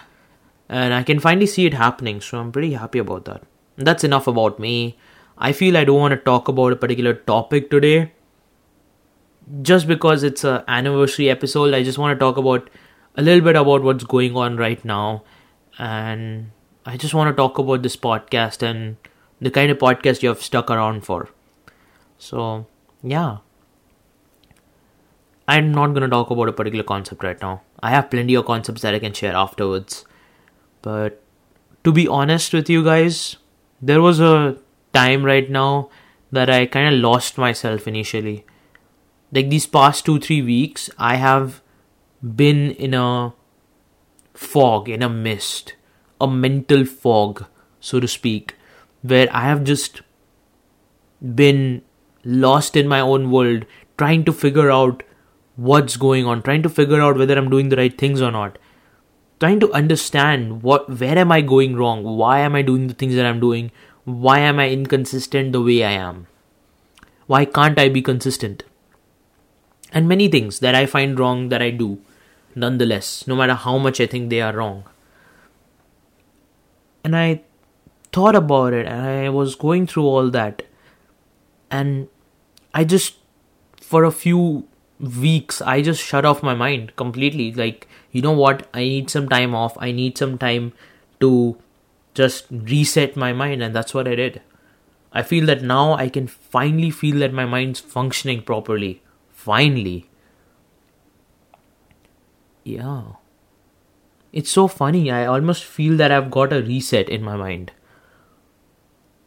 And 0.68 0.94
I 0.94 1.04
can 1.04 1.20
finally 1.20 1.46
see 1.46 1.66
it 1.66 1.74
happening, 1.74 2.22
so 2.22 2.40
I'm 2.40 2.52
pretty 2.52 2.74
happy 2.74 3.00
about 3.00 3.26
that. 3.26 3.44
That's 3.78 4.04
enough 4.04 4.26
about 4.28 4.58
me. 4.60 4.98
I 5.38 5.52
feel 5.52 5.78
I 5.78 5.84
don't 5.84 6.00
want 6.00 6.14
to 6.14 6.18
talk 6.18 6.48
about 6.48 6.72
a 6.72 6.76
particular 6.78 7.14
topic 7.14 7.70
today. 7.70 8.14
Just 9.62 9.88
because 9.88 10.24
it's 10.24 10.44
an 10.44 10.64
anniversary 10.68 11.30
episode, 11.30 11.74
I 11.74 11.84
just 11.84 12.00
want 12.00 12.18
to 12.18 12.20
talk 12.20 12.38
about 12.38 12.70
a 13.16 13.22
little 13.22 13.42
bit 13.42 13.56
about 13.56 13.84
what's 13.84 14.04
going 14.06 14.36
on 14.36 14.58
right 14.58 14.84
now. 14.84 15.24
And 15.78 16.52
I 16.86 16.98
just 16.98 17.14
want 17.14 17.30
to 17.30 17.36
talk 17.36 17.60
about 17.60 17.84
this 17.84 17.98
podcast 17.98 18.64
and 18.64 18.96
the 19.40 19.52
kind 19.52 19.70
of 19.70 19.78
podcast 19.78 20.24
you 20.24 20.30
have 20.30 20.42
stuck 20.42 20.72
around 20.72 21.06
for. 21.06 21.30
So, 22.26 22.66
yeah. 23.04 23.38
I'm 25.48 25.72
not 25.72 25.90
going 25.90 26.02
to 26.02 26.10
talk 26.10 26.32
about 26.32 26.50
a 26.50 26.54
particular 26.54 26.84
concept 26.84 27.24
right 27.24 27.40
now. 27.40 27.62
I 27.82 27.92
have 27.92 28.10
plenty 28.10 28.34
of 28.34 28.46
concepts 28.46 28.82
that 28.82 28.96
I 28.96 29.00
can 29.00 29.14
share 29.14 29.36
afterwards. 29.36 30.06
But 30.82 31.22
to 31.84 31.92
be 31.92 32.08
honest 32.08 32.52
with 32.52 32.68
you 32.68 32.84
guys, 32.84 33.38
there 33.80 34.02
was 34.02 34.20
a 34.20 34.58
time 34.92 35.24
right 35.24 35.48
now 35.48 35.90
that 36.32 36.50
I 36.50 36.66
kind 36.66 36.96
of 36.96 37.00
lost 37.00 37.38
myself 37.38 37.88
initially. 37.88 38.44
Like 39.32 39.52
these 39.52 39.68
past 39.68 40.04
two, 40.06 40.20
three 40.20 40.42
weeks, 40.42 40.90
I 40.98 41.18
have 41.18 41.62
been 42.24 42.72
in 42.72 42.96
a 42.96 43.34
fog, 44.34 44.90
in 44.90 45.04
a 45.04 45.10
mist, 45.10 45.76
a 46.20 46.28
mental 46.28 46.86
fog, 46.86 47.46
so 47.80 48.00
to 48.00 48.08
speak 48.08 48.56
where 49.04 49.28
I 49.32 49.42
have 49.42 49.64
just 49.64 50.02
been 51.22 51.84
lost 52.26 52.76
in 52.76 52.88
my 52.88 53.00
own 53.00 53.32
world, 53.32 53.66
trying 53.98 54.26
to 54.26 54.34
figure 54.34 54.70
out 54.72 55.04
what's 55.56 55.96
going 55.96 56.26
on, 56.26 56.42
trying 56.42 56.64
to 56.64 56.70
figure 56.70 57.02
out 57.02 57.18
whether 57.18 57.38
I'm 57.38 57.50
doing 57.50 57.70
the 57.70 57.78
right 57.78 57.98
things 57.98 58.22
or 58.22 58.32
not, 58.32 58.58
trying 59.40 59.60
to 59.62 59.72
understand 59.72 60.64
what 60.64 61.00
where 61.00 61.18
am 61.18 61.32
I 61.32 61.42
going 61.42 61.76
wrong, 61.76 62.04
why 62.04 62.40
am 62.40 62.56
I 62.56 62.62
doing 62.62 62.88
the 62.88 62.94
things 62.94 63.16
that 63.16 63.26
I'm 63.26 63.40
doing, 63.40 63.72
why 64.04 64.40
am 64.40 64.60
I 64.60 64.70
inconsistent 64.70 65.54
the 65.54 65.62
way 65.62 65.84
I 65.84 65.92
am, 65.92 66.28
why 67.28 67.46
can't 67.46 67.80
I 67.80 67.90
be 67.90 68.02
consistent, 68.02 68.64
and 69.92 70.10
many 70.10 70.28
things 70.28 70.60
that 70.60 70.76
I 70.76 70.86
find 70.86 71.18
wrong 71.18 71.50
that 71.50 71.62
I 71.62 71.70
do, 71.70 72.00
nonetheless, 72.56 73.28
no 73.28 73.36
matter 73.36 73.54
how 73.54 73.78
much 73.78 74.02
I 74.02 74.08
think 74.08 74.30
they 74.30 74.42
are 74.42 74.54
wrong. 74.54 74.84
And 77.04 77.16
I 77.16 77.44
thought 78.12 78.36
about 78.36 78.74
it 78.74 78.88
and 78.88 79.06
I 79.06 79.30
was 79.30 79.56
going 79.56 79.86
through 79.86 80.06
all 80.06 80.30
that. 80.32 80.64
And 81.70 82.08
I 82.76 82.84
just, 82.84 83.16
for 83.82 84.04
a 84.04 84.12
few 84.12 84.68
weeks, 85.00 85.62
I 85.62 85.82
just 85.82 86.04
shut 86.04 86.26
off 86.26 86.44
my 86.44 86.54
mind 86.54 86.96
completely. 86.98 87.52
Like, 87.54 87.88
you 88.12 88.22
know 88.22 88.34
what? 88.34 88.68
I 88.74 88.82
need 88.82 89.10
some 89.10 89.30
time 89.30 89.56
off. 89.56 89.78
I 89.80 89.92
need 89.92 90.18
some 90.18 90.38
time 90.38 90.74
to 91.22 91.58
just 92.14 92.46
reset 92.52 93.16
my 93.16 93.34
mind. 93.34 93.64
And 93.64 93.76
that's 93.76 93.94
what 93.94 94.08
I 94.08 94.16
did. 94.16 94.42
I 95.14 95.24
feel 95.24 95.46
that 95.46 95.64
now 95.64 95.94
I 95.94 96.10
can 96.10 96.28
finally 96.28 96.92
feel 96.92 97.20
that 97.20 97.34
my 97.34 97.46
mind's 97.46 97.80
functioning 97.80 98.42
properly. 98.42 99.02
Finally. 99.32 100.10
Yeah. 102.64 103.04
It's 104.34 104.52
so 104.52 104.68
funny. 104.68 105.10
I 105.10 105.26
almost 105.26 105.64
feel 105.64 105.96
that 105.98 106.12
I've 106.12 106.30
got 106.30 106.52
a 106.52 106.62
reset 106.62 107.08
in 107.08 107.24
my 107.24 107.38
mind 107.38 107.72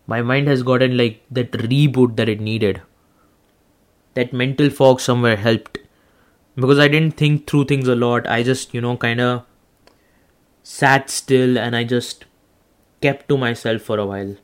my 0.09 0.23
mind 0.23 0.49
has 0.49 0.62
gotten 0.62 0.97
like 0.97 1.23
that 1.31 1.52
reboot 1.52 2.17
that 2.17 2.31
it 2.31 2.40
needed. 2.40 2.81
That 4.15 4.33
mental 4.33 4.71
fog 4.71 5.00
somewhere 5.00 5.37
helped. 5.37 5.79
Because 6.57 6.79
I 6.79 6.88
didn't 6.88 7.17
think 7.17 7.47
through 7.47 7.67
things 7.67 7.88
a 7.88 7.95
lot. 7.95 8.27
I 8.27 8.43
just, 8.43 8.75
you 8.75 8.81
know, 8.81 8.97
kind 8.97 9.21
of 9.21 9.45
sat 10.62 11.11
still 11.11 11.59
and 11.59 11.75
I 11.77 11.85
just 11.85 12.25
kept 13.00 13.29
to 13.29 13.38
myself 13.38 13.83
for 13.83 13.99
a 13.99 14.07
while. 14.07 14.37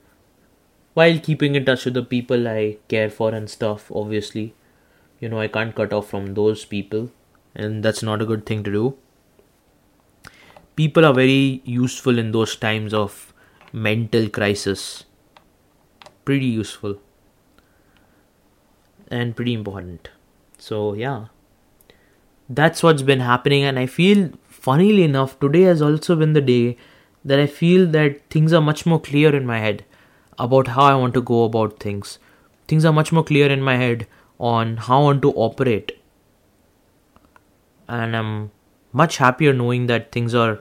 while 0.95 1.19
keeping 1.19 1.57
in 1.57 1.65
touch 1.65 1.85
with 1.85 1.95
the 1.95 2.03
people 2.03 2.49
I 2.49 2.79
care 2.89 3.11
for 3.11 3.35
and 3.35 3.51
stuff, 3.51 3.91
obviously. 3.93 4.55
You 5.21 5.29
know, 5.29 5.41
I 5.41 5.49
can't 5.49 5.75
cut 5.75 5.93
off 5.93 6.09
from 6.09 6.35
those 6.35 6.65
people, 6.65 7.11
and 7.55 7.85
that's 7.85 8.03
not 8.03 8.23
a 8.23 8.27
good 8.27 8.47
thing 8.47 8.63
to 8.65 8.71
do. 8.71 8.97
People 10.77 11.05
are 11.05 11.15
very 11.15 11.63
useful 11.65 12.19
in 12.19 12.33
those 12.33 12.57
times 12.57 12.93
of 12.95 13.33
mental 13.73 14.29
crisis. 14.29 15.05
Pretty 16.25 16.47
useful 16.47 17.01
and 19.11 19.37
pretty 19.37 19.55
important. 19.55 20.11
So, 20.59 20.95
yeah, 20.95 21.27
that's 22.49 22.83
what's 22.83 23.03
been 23.03 23.21
happening, 23.21 23.65
and 23.65 23.79
I 23.79 23.87
feel, 23.87 24.31
funnily 24.47 25.03
enough, 25.03 25.39
today 25.41 25.63
has 25.63 25.83
also 25.83 26.17
been 26.17 26.33
the 26.33 26.41
day 26.41 26.77
that 27.25 27.41
I 27.41 27.47
feel 27.47 27.87
that 27.89 28.21
things 28.29 28.53
are 28.53 28.61
much 28.61 28.85
more 28.85 29.01
clear 29.01 29.35
in 29.35 29.47
my 29.47 29.59
head 29.59 29.85
about 30.39 30.69
how 30.69 30.85
I 30.85 30.95
want 30.95 31.15
to 31.15 31.23
go 31.23 31.45
about 31.45 31.81
things. 31.81 32.19
Things 32.69 32.85
are 32.85 32.93
much 32.93 33.13
more 33.13 33.25
clear 33.25 33.51
in 33.51 33.63
my 33.63 33.77
head 33.77 34.07
on 34.39 34.77
how 34.77 35.01
I 35.01 35.05
want 35.05 35.23
to 35.23 35.33
operate. 35.33 35.99
And 37.89 38.17
I'm 38.17 38.51
much 38.93 39.17
happier 39.19 39.53
knowing 39.53 39.87
that 39.87 40.13
things 40.13 40.35
are 40.35 40.61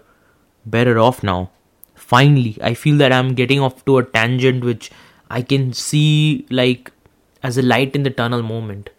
better 0.65 0.97
off 0.99 1.21
now. 1.21 1.51
Finally, 1.95 2.57
I 2.61 2.73
feel 2.73 2.97
that 2.97 3.11
I'm 3.11 3.33
getting 3.33 3.59
off 3.59 3.83
to 3.85 3.97
a 3.97 4.03
tangent 4.03 4.63
which 4.63 4.89
I 5.29 5.41
can 5.41 5.73
see 5.73 6.45
like 6.49 6.91
as 7.43 7.57
a 7.57 7.61
light 7.61 7.95
in 7.95 8.03
the 8.03 8.09
tunnel 8.09 8.41
moment. 8.41 8.89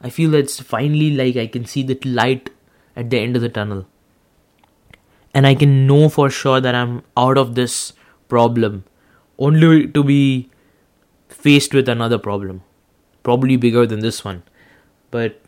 I 0.00 0.08
feel 0.10 0.30
that 0.30 0.38
it's 0.38 0.60
finally 0.60 1.10
like 1.10 1.36
I 1.36 1.46
can 1.46 1.66
see 1.66 1.82
the 1.82 1.98
light 2.04 2.50
at 2.96 3.10
the 3.10 3.18
end 3.18 3.36
of 3.36 3.42
the 3.42 3.48
tunnel. 3.48 3.86
And 5.34 5.46
I 5.46 5.54
can 5.54 5.86
know 5.86 6.08
for 6.08 6.30
sure 6.30 6.60
that 6.60 6.74
I'm 6.74 7.02
out 7.16 7.38
of 7.38 7.54
this 7.54 7.92
problem 8.28 8.84
only 9.38 9.86
to 9.88 10.02
be 10.02 10.50
faced 11.28 11.74
with 11.74 11.88
another 11.88 12.18
problem, 12.18 12.62
probably 13.22 13.56
bigger 13.56 13.86
than 13.86 14.00
this 14.00 14.24
one. 14.24 14.42
But 15.10 15.40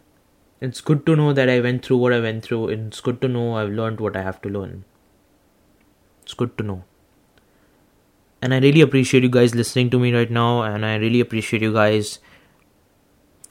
it's 0.60 0.80
good 0.80 1.04
to 1.06 1.16
know 1.16 1.32
that 1.32 1.48
I 1.48 1.60
went 1.60 1.84
through 1.84 1.96
what 1.96 2.12
I 2.12 2.20
went 2.20 2.44
through, 2.44 2.68
and 2.68 2.88
it's 2.88 3.00
good 3.00 3.20
to 3.22 3.28
know 3.28 3.56
I've 3.56 3.70
learned 3.70 4.00
what 4.00 4.16
I 4.16 4.22
have 4.22 4.40
to 4.42 4.48
learn. 4.48 4.84
It's 6.22 6.34
good 6.34 6.56
to 6.58 6.64
know. 6.64 6.84
And 8.40 8.54
I 8.54 8.58
really 8.58 8.80
appreciate 8.80 9.22
you 9.22 9.28
guys 9.28 9.54
listening 9.54 9.90
to 9.90 9.98
me 9.98 10.14
right 10.14 10.30
now, 10.30 10.62
and 10.62 10.86
I 10.86 10.96
really 10.96 11.20
appreciate 11.20 11.62
you 11.62 11.72
guys 11.72 12.18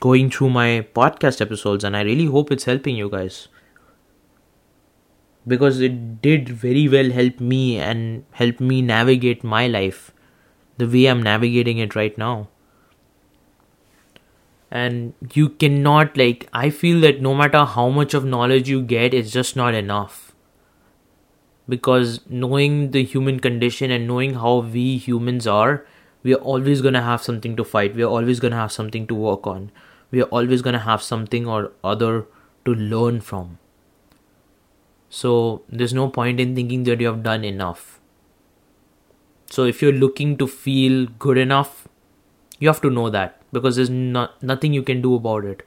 going 0.01 0.29
through 0.29 0.49
my 0.49 0.85
podcast 0.93 1.41
episodes, 1.41 1.83
and 1.85 1.95
I 1.95 2.01
really 2.01 2.25
hope 2.25 2.51
it's 2.51 2.65
helping 2.65 2.95
you 2.97 3.09
guys 3.09 3.47
because 5.47 5.79
it 5.81 6.21
did 6.21 6.49
very 6.49 6.87
well 6.87 7.11
help 7.11 7.39
me 7.39 7.77
and 7.79 8.25
help 8.31 8.59
me 8.59 8.81
navigate 8.81 9.43
my 9.43 9.67
life 9.67 10.11
the 10.77 10.87
way 10.87 11.05
I'm 11.05 11.21
navigating 11.23 11.77
it 11.79 11.95
right 11.95 12.17
now. 12.17 12.49
And 14.69 15.13
you 15.33 15.49
cannot, 15.49 16.15
like, 16.15 16.47
I 16.53 16.69
feel 16.69 17.01
that 17.01 17.21
no 17.21 17.33
matter 17.35 17.65
how 17.65 17.89
much 17.89 18.13
of 18.13 18.23
knowledge 18.23 18.69
you 18.69 18.81
get, 18.81 19.13
it's 19.13 19.31
just 19.31 19.55
not 19.55 19.73
enough. 19.73 20.33
Because 21.67 22.21
knowing 22.29 22.91
the 22.91 23.03
human 23.03 23.39
condition 23.39 23.91
and 23.91 24.07
knowing 24.07 24.35
how 24.35 24.59
we 24.59 24.97
humans 24.97 25.45
are, 25.45 25.85
we 26.23 26.33
are 26.33 26.41
always 26.53 26.81
going 26.81 26.93
to 26.93 27.01
have 27.01 27.21
something 27.21 27.55
to 27.57 27.65
fight. 27.65 27.95
We 27.95 28.03
are 28.03 28.09
always 28.09 28.39
going 28.39 28.51
to 28.51 28.57
have 28.57 28.71
something 28.71 29.07
to 29.07 29.15
work 29.15 29.45
on. 29.45 29.71
We 30.11 30.21
are 30.21 30.25
always 30.25 30.61
going 30.61 30.73
to 30.73 30.79
have 30.79 31.01
something 31.01 31.47
or 31.47 31.71
other 31.83 32.25
to 32.65 32.75
learn 32.75 33.21
from. 33.21 33.57
So 35.09 35.63
there's 35.69 35.93
no 35.93 36.09
point 36.09 36.39
in 36.39 36.55
thinking 36.55 36.83
that 36.83 37.01
you 37.01 37.07
have 37.07 37.23
done 37.23 37.43
enough 37.43 38.01
so 39.51 39.65
if 39.65 39.81
you're 39.81 39.91
looking 40.01 40.37
to 40.37 40.47
feel 40.47 41.07
good 41.19 41.37
enough, 41.37 41.87
you 42.59 42.69
have 42.69 42.79
to 42.81 42.89
know 42.89 43.09
that 43.09 43.41
because 43.51 43.75
there's 43.75 43.89
not 43.89 44.41
nothing 44.41 44.71
you 44.73 44.81
can 44.81 45.01
do 45.01 45.13
about 45.15 45.43
it. 45.43 45.63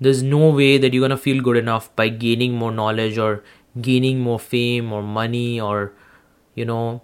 There's 0.00 0.24
no 0.24 0.48
way 0.50 0.76
that 0.76 0.92
you're 0.92 1.08
gonna 1.08 1.16
feel 1.16 1.40
good 1.40 1.56
enough 1.56 1.94
by 1.94 2.08
gaining 2.08 2.54
more 2.54 2.72
knowledge 2.72 3.18
or 3.18 3.44
gaining 3.80 4.18
more 4.18 4.40
fame 4.40 4.92
or 4.92 5.02
money 5.02 5.60
or 5.60 5.92
you 6.56 6.64
know 6.64 7.02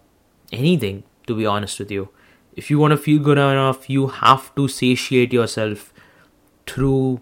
anything 0.53 1.05
to 1.29 1.37
be 1.37 1.47
honest 1.47 1.79
with 1.79 1.93
you. 1.93 2.09
If 2.57 2.69
you 2.69 2.81
want 2.81 2.91
to 2.91 2.97
feel 2.97 3.23
good 3.23 3.39
enough, 3.39 3.89
you 3.89 4.09
have 4.09 4.53
to 4.57 4.67
satiate 4.67 5.33
yourself 5.33 5.93
through 6.69 7.21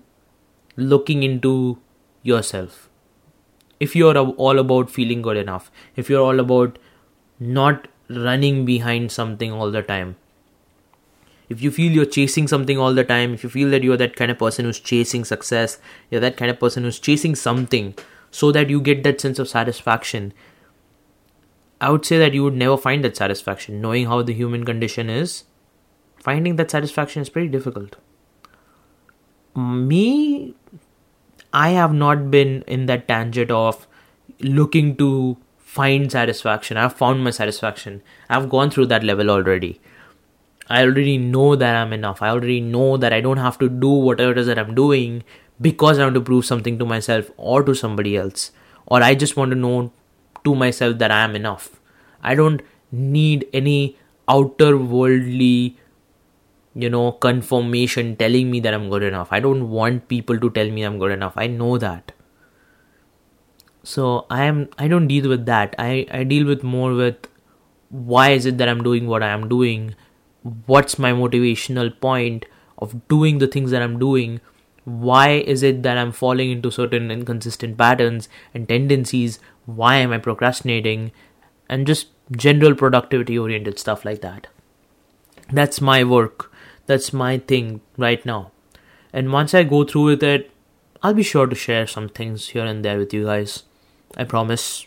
looking 0.76 1.22
into 1.22 1.78
yourself. 2.22 2.88
If 3.78 3.94
you're 3.94 4.16
all 4.16 4.58
about 4.58 4.90
feeling 4.90 5.22
good 5.22 5.36
enough, 5.36 5.70
if 5.96 6.08
you're 6.10 6.22
all 6.22 6.40
about 6.40 6.78
not 7.38 7.88
running 8.08 8.64
behind 8.64 9.12
something 9.12 9.52
all 9.52 9.70
the 9.70 9.82
time. 9.82 10.16
If 11.48 11.62
you 11.62 11.70
feel 11.70 11.92
you're 11.92 12.06
chasing 12.06 12.48
something 12.48 12.78
all 12.78 12.94
the 12.94 13.04
time, 13.04 13.34
if 13.34 13.44
you 13.44 13.50
feel 13.50 13.70
that 13.70 13.84
you're 13.84 13.96
that 13.96 14.16
kind 14.16 14.30
of 14.30 14.38
person 14.38 14.64
who's 14.64 14.80
chasing 14.80 15.24
success, 15.24 15.78
you're 16.10 16.20
that 16.20 16.36
kind 16.36 16.50
of 16.50 16.58
person 16.58 16.82
who's 16.82 16.98
chasing 16.98 17.34
something 17.34 17.94
so 18.30 18.50
that 18.52 18.68
you 18.68 18.80
get 18.80 19.04
that 19.04 19.20
sense 19.20 19.38
of 19.38 19.48
satisfaction, 19.48 20.32
I 21.80 21.90
would 21.90 22.04
say 22.04 22.18
that 22.18 22.34
you 22.34 22.42
would 22.42 22.54
never 22.54 22.76
find 22.76 23.04
that 23.04 23.16
satisfaction. 23.16 23.80
Knowing 23.80 24.06
how 24.06 24.22
the 24.22 24.32
human 24.32 24.64
condition 24.64 25.08
is, 25.08 25.44
finding 26.16 26.56
that 26.56 26.70
satisfaction 26.70 27.22
is 27.22 27.28
pretty 27.28 27.48
difficult. 27.48 27.96
Me, 29.56 30.54
I 31.52 31.70
have 31.70 31.92
not 31.92 32.30
been 32.30 32.62
in 32.66 32.86
that 32.86 33.08
tangent 33.08 33.50
of 33.50 33.86
looking 34.40 34.96
to 34.96 35.38
find 35.56 36.12
satisfaction. 36.12 36.76
I've 36.76 36.94
found 36.94 37.24
my 37.24 37.30
satisfaction. 37.30 38.02
I've 38.28 38.50
gone 38.50 38.70
through 38.70 38.86
that 38.86 39.02
level 39.02 39.30
already. 39.30 39.80
I 40.68 40.82
already 40.82 41.16
know 41.16 41.56
that 41.56 41.74
I'm 41.76 41.92
enough. 41.92 42.20
I 42.20 42.28
already 42.28 42.60
know 42.60 42.96
that 42.96 43.12
I 43.12 43.20
don't 43.20 43.38
have 43.38 43.58
to 43.58 43.68
do 43.68 43.88
whatever 43.88 44.32
it 44.32 44.38
is 44.38 44.46
that 44.46 44.58
I'm 44.58 44.74
doing 44.74 45.24
because 45.60 45.98
I 45.98 46.04
want 46.04 46.14
to 46.16 46.20
prove 46.20 46.44
something 46.44 46.78
to 46.78 46.84
myself 46.84 47.30
or 47.36 47.62
to 47.62 47.74
somebody 47.74 48.16
else. 48.16 48.50
Or 48.86 49.02
I 49.02 49.14
just 49.14 49.36
want 49.36 49.52
to 49.52 49.56
know 49.56 49.92
to 50.44 50.54
myself 50.54 50.98
that 50.98 51.10
I 51.10 51.22
am 51.24 51.34
enough. 51.34 51.80
I 52.22 52.34
don't 52.34 52.62
need 52.92 53.46
any 53.52 53.96
outer 54.28 54.76
worldly, 54.76 55.78
you 56.76 56.90
know, 56.90 57.12
confirmation 57.12 58.16
telling 58.16 58.50
me 58.50 58.60
that 58.60 58.74
I'm 58.74 58.90
good 58.90 59.02
enough. 59.02 59.28
I 59.30 59.40
don't 59.40 59.70
want 59.70 60.08
people 60.08 60.38
to 60.38 60.50
tell 60.50 60.70
me 60.70 60.82
I'm 60.82 60.98
good 60.98 61.10
enough. 61.10 61.32
I 61.36 61.46
know 61.46 61.78
that. 61.78 62.12
So 63.82 64.26
i 64.36 64.44
am 64.44 64.68
i 64.84 64.88
don't 64.88 65.06
deal 65.06 65.28
with 65.32 65.46
that. 65.46 65.74
I 65.78 66.06
i 66.18 66.22
deal 66.24 66.46
with 66.46 66.62
more 66.62 66.92
with 66.94 67.28
why 68.12 68.30
is 68.38 68.46
it 68.50 68.58
that 68.58 68.68
i'm 68.68 68.82
doing 68.82 69.06
what 69.06 69.22
i 69.22 69.28
am 69.28 69.48
doing? 69.48 69.94
What's 70.72 70.98
my 71.04 71.12
motivational 71.12 71.92
point 72.00 72.46
of 72.78 72.96
doing 73.08 73.38
the 73.38 73.46
things 73.46 73.70
that 73.70 73.82
i'm 73.82 73.98
doing? 74.00 74.40
Why 74.84 75.28
is 75.54 75.62
it 75.68 75.82
that 75.84 76.00
i'm 76.02 76.10
falling 76.22 76.50
into 76.56 76.72
certain 76.78 77.12
inconsistent 77.12 77.78
patterns 77.78 78.28
and 78.52 78.68
tendencies? 78.68 79.38
Why 79.66 79.94
am 80.08 80.12
i 80.12 80.18
procrastinating? 80.18 81.12
And 81.70 81.86
just 81.86 82.08
general 82.32 82.74
productivity 82.74 83.38
oriented 83.38 83.78
stuff 83.78 84.04
like 84.04 84.20
that. 84.20 84.48
That's 85.52 85.80
my 85.80 86.02
work 86.02 86.50
that's 86.86 87.12
my 87.12 87.38
thing 87.38 87.80
right 87.96 88.26
now 88.26 88.50
and 89.12 89.32
once 89.32 89.54
i 89.54 89.62
go 89.62 89.84
through 89.84 90.04
with 90.04 90.22
it 90.22 90.50
i'll 91.02 91.14
be 91.14 91.22
sure 91.22 91.46
to 91.46 91.54
share 91.54 91.86
some 91.86 92.08
things 92.08 92.48
here 92.48 92.64
and 92.64 92.84
there 92.84 92.98
with 92.98 93.12
you 93.12 93.24
guys 93.24 93.64
I 94.16 94.24
promise. 94.24 94.86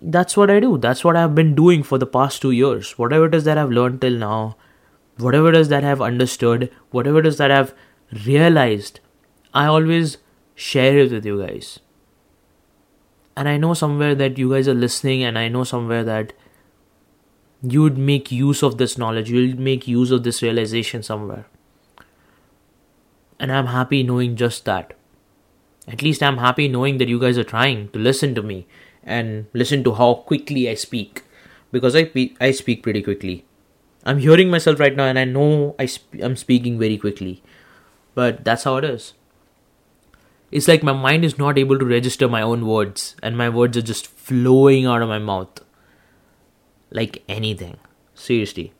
That's 0.00 0.36
what 0.36 0.50
I 0.50 0.60
do. 0.60 0.76
That's 0.76 1.04
what 1.04 1.16
I've 1.16 1.34
been 1.34 1.54
doing 1.54 1.82
for 1.82 1.98
the 1.98 2.06
past 2.06 2.42
two 2.42 2.50
years. 2.50 2.98
Whatever 2.98 3.26
it 3.26 3.34
is 3.34 3.44
that 3.44 3.58
I've 3.58 3.70
learned 3.70 4.02
till 4.02 4.12
now, 4.18 4.56
whatever 5.16 5.48
it 5.48 5.56
is 5.56 5.68
that 5.68 5.84
I've 5.84 6.02
understood, 6.02 6.70
whatever 6.90 7.20
it 7.20 7.26
is 7.26 7.38
that 7.38 7.50
I've 7.50 7.74
realized, 8.26 9.00
I 9.54 9.66
always 9.66 10.18
share 10.54 10.98
it 10.98 11.12
with 11.12 11.24
you 11.24 11.40
guys. 11.44 11.80
And 13.36 13.48
I 13.48 13.56
know 13.56 13.74
somewhere 13.74 14.14
that 14.14 14.38
you 14.38 14.50
guys 14.50 14.68
are 14.68 14.74
listening, 14.74 15.22
and 15.22 15.38
I 15.38 15.48
know 15.48 15.64
somewhere 15.64 16.04
that 16.04 16.32
you 17.72 17.82
would 17.82 17.98
make 17.98 18.32
use 18.32 18.62
of 18.62 18.78
this 18.78 18.98
knowledge, 18.98 19.30
you'll 19.30 19.58
make 19.58 19.88
use 19.88 20.10
of 20.10 20.22
this 20.22 20.42
realization 20.42 21.02
somewhere. 21.02 21.46
And 23.38 23.52
I'm 23.52 23.66
happy 23.66 24.02
knowing 24.02 24.36
just 24.36 24.64
that. 24.64 24.94
At 25.88 26.02
least 26.02 26.22
I'm 26.22 26.38
happy 26.38 26.68
knowing 26.68 26.98
that 26.98 27.08
you 27.08 27.20
guys 27.20 27.38
are 27.38 27.44
trying 27.44 27.88
to 27.90 27.98
listen 27.98 28.34
to 28.34 28.42
me 28.42 28.66
and 29.04 29.46
listen 29.52 29.84
to 29.84 29.94
how 29.94 30.14
quickly 30.14 30.68
I 30.68 30.74
speak 30.74 31.22
because 31.70 31.94
I 31.94 32.10
I 32.40 32.50
speak 32.50 32.82
pretty 32.82 33.02
quickly. 33.02 33.44
I'm 34.04 34.18
hearing 34.18 34.50
myself 34.50 34.80
right 34.80 34.96
now 34.96 35.04
and 35.04 35.18
I 35.18 35.24
know 35.24 35.74
I 35.78 35.86
sp- 35.86 36.22
I'm 36.22 36.36
speaking 36.36 36.78
very 36.78 36.96
quickly. 36.96 37.42
But 38.14 38.44
that's 38.44 38.64
how 38.64 38.76
it 38.78 38.84
is. 38.84 39.12
It's 40.50 40.68
like 40.68 40.82
my 40.82 40.92
mind 40.92 41.24
is 41.24 41.38
not 41.38 41.58
able 41.58 41.78
to 41.78 41.84
register 41.84 42.28
my 42.28 42.40
own 42.40 42.66
words 42.66 43.14
and 43.22 43.36
my 43.36 43.48
words 43.48 43.76
are 43.76 43.82
just 43.82 44.06
flowing 44.06 44.86
out 44.86 45.02
of 45.02 45.08
my 45.08 45.18
mouth 45.18 45.60
like 46.90 47.22
anything. 47.28 47.78
Seriously. 48.14 48.72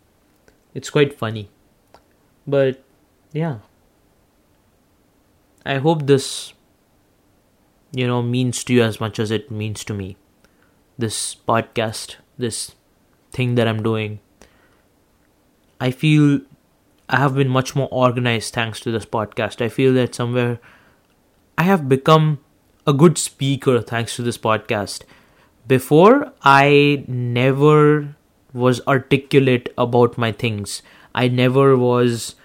It's 0.74 0.90
quite 0.90 1.18
funny. 1.18 1.50
But 2.46 2.82
yeah. 3.32 3.58
I 5.64 5.78
hope 5.78 6.06
this 6.06 6.52
you 7.92 8.06
know 8.06 8.22
means 8.22 8.62
to 8.64 8.74
you 8.74 8.82
as 8.82 9.00
much 9.00 9.18
as 9.18 9.30
it 9.30 9.50
means 9.50 9.84
to 9.84 9.94
me 9.94 10.16
this 10.98 11.36
podcast 11.48 12.16
this 12.36 12.74
thing 13.30 13.54
that 13.54 13.68
i'm 13.68 13.80
doing 13.80 14.18
I 15.80 15.90
feel 15.90 16.40
I 17.08 17.18
have 17.18 17.34
been 17.34 17.48
much 17.48 17.76
more 17.76 17.88
organized 17.90 18.54
thanks 18.54 18.80
to 18.80 18.90
this 18.90 19.04
podcast. 19.04 19.60
I 19.64 19.68
feel 19.68 19.92
that 19.94 20.14
somewhere 20.14 20.58
I 21.58 21.64
have 21.64 21.88
become 21.88 22.40
a 22.86 22.92
good 22.92 23.18
speaker 23.18 23.80
thanks 23.82 24.16
to 24.16 24.22
this 24.22 24.38
podcast. 24.38 25.02
Before, 25.66 26.32
I 26.42 27.04
never 27.08 28.14
was 28.52 28.80
articulate 28.86 29.72
about 29.76 30.16
my 30.16 30.30
things. 30.30 30.82
I 31.14 31.28
never 31.28 31.76
was 31.76 32.36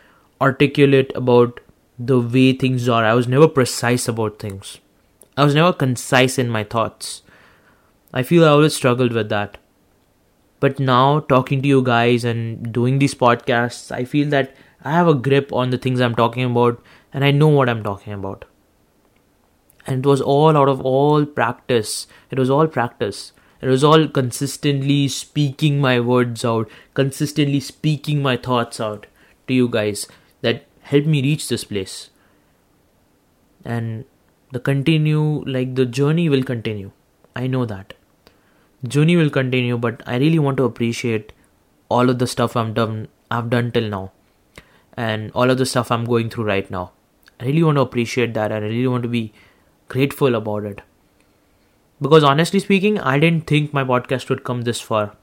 articulate 0.41 1.11
about 1.13 1.59
the 1.99 2.19
way 2.19 2.53
things 2.53 2.89
are. 2.89 3.05
I 3.05 3.13
was 3.13 3.27
never 3.27 3.47
precise 3.47 4.07
about 4.07 4.39
things. 4.39 4.79
I 5.37 5.43
was 5.43 5.53
never 5.53 5.71
concise 5.71 6.39
in 6.39 6.49
my 6.49 6.63
thoughts. 6.63 7.21
I 8.13 8.23
feel 8.23 8.43
I 8.43 8.49
always 8.49 8.75
struggled 8.75 9.13
with 9.13 9.29
that. 9.29 9.57
But 10.59 10.79
now, 10.79 11.19
talking 11.19 11.61
to 11.61 11.67
you 11.67 11.81
guys 11.83 12.23
and 12.23 12.73
doing 12.73 12.99
these 12.99 13.15
podcasts, 13.15 13.91
I 13.91 14.03
feel 14.03 14.29
that 14.29 14.55
I 14.83 14.91
have 14.91 15.07
a 15.07 15.13
grip 15.13 15.53
on 15.53 15.69
the 15.69 15.77
things 15.77 16.01
I'm 16.01 16.15
talking 16.15 16.43
about 16.43 16.83
and 17.13 17.23
I 17.23 17.31
know 17.31 17.47
what 17.47 17.69
I'm 17.69 17.83
talking 17.83 18.13
about. 18.13 18.45
And 19.87 20.05
it 20.05 20.07
was 20.07 20.21
all 20.21 20.55
out 20.55 20.69
of 20.69 20.81
all 20.81 21.25
practice. 21.25 22.07
It 22.29 22.37
was 22.37 22.49
all 22.49 22.67
practice. 22.67 23.33
It 23.61 23.67
was 23.67 23.83
all 23.83 24.07
consistently 24.07 25.07
speaking 25.07 25.79
my 25.79 25.99
words 25.99 26.43
out, 26.43 26.69
consistently 26.93 27.59
speaking 27.59 28.21
my 28.21 28.37
thoughts 28.37 28.79
out 28.79 29.07
to 29.47 29.53
you 29.53 29.67
guys 29.67 30.07
that 30.41 30.65
helped 30.81 31.07
me 31.07 31.21
reach 31.21 31.47
this 31.47 31.63
place. 31.63 32.09
And 33.63 34.05
the 34.51 34.59
continue, 34.59 35.43
like 35.45 35.75
the 35.75 35.85
journey 35.85 36.27
will 36.29 36.43
continue. 36.43 36.91
I 37.35 37.47
know 37.47 37.65
that. 37.65 37.93
Journey 38.87 39.15
will 39.15 39.29
continue, 39.29 39.77
but 39.77 40.01
I 40.07 40.17
really 40.17 40.39
want 40.39 40.57
to 40.57 40.63
appreciate 40.63 41.33
all 41.89 42.09
of 42.09 42.17
the 42.17 42.27
stuff 42.27 42.55
I'm 42.55 42.73
done 42.73 43.09
I've 43.29 43.49
done 43.49 43.71
till 43.71 43.87
now 43.89 44.11
and 44.97 45.31
all 45.33 45.49
of 45.49 45.57
the 45.57 45.65
stuff 45.65 45.91
I'm 45.91 46.05
going 46.05 46.29
through 46.29 46.45
right 46.45 46.69
now. 46.69 46.91
I 47.39 47.45
really 47.45 47.63
want 47.63 47.77
to 47.77 47.81
appreciate 47.81 48.33
that. 48.33 48.51
and 48.51 48.65
I 48.65 48.67
really 48.67 48.87
want 48.87 49.03
to 49.03 49.09
be 49.09 49.33
grateful 49.93 50.35
about 50.39 50.65
it. 50.65 50.81
Because 52.01 52.23
honestly 52.23 52.59
speaking, 52.59 52.99
I 52.99 53.17
didn't 53.19 53.47
think 53.47 53.73
my 53.73 53.83
podcast 53.83 54.29
would 54.29 54.43
come 54.43 54.61
this 54.63 54.81
far. 54.81 55.15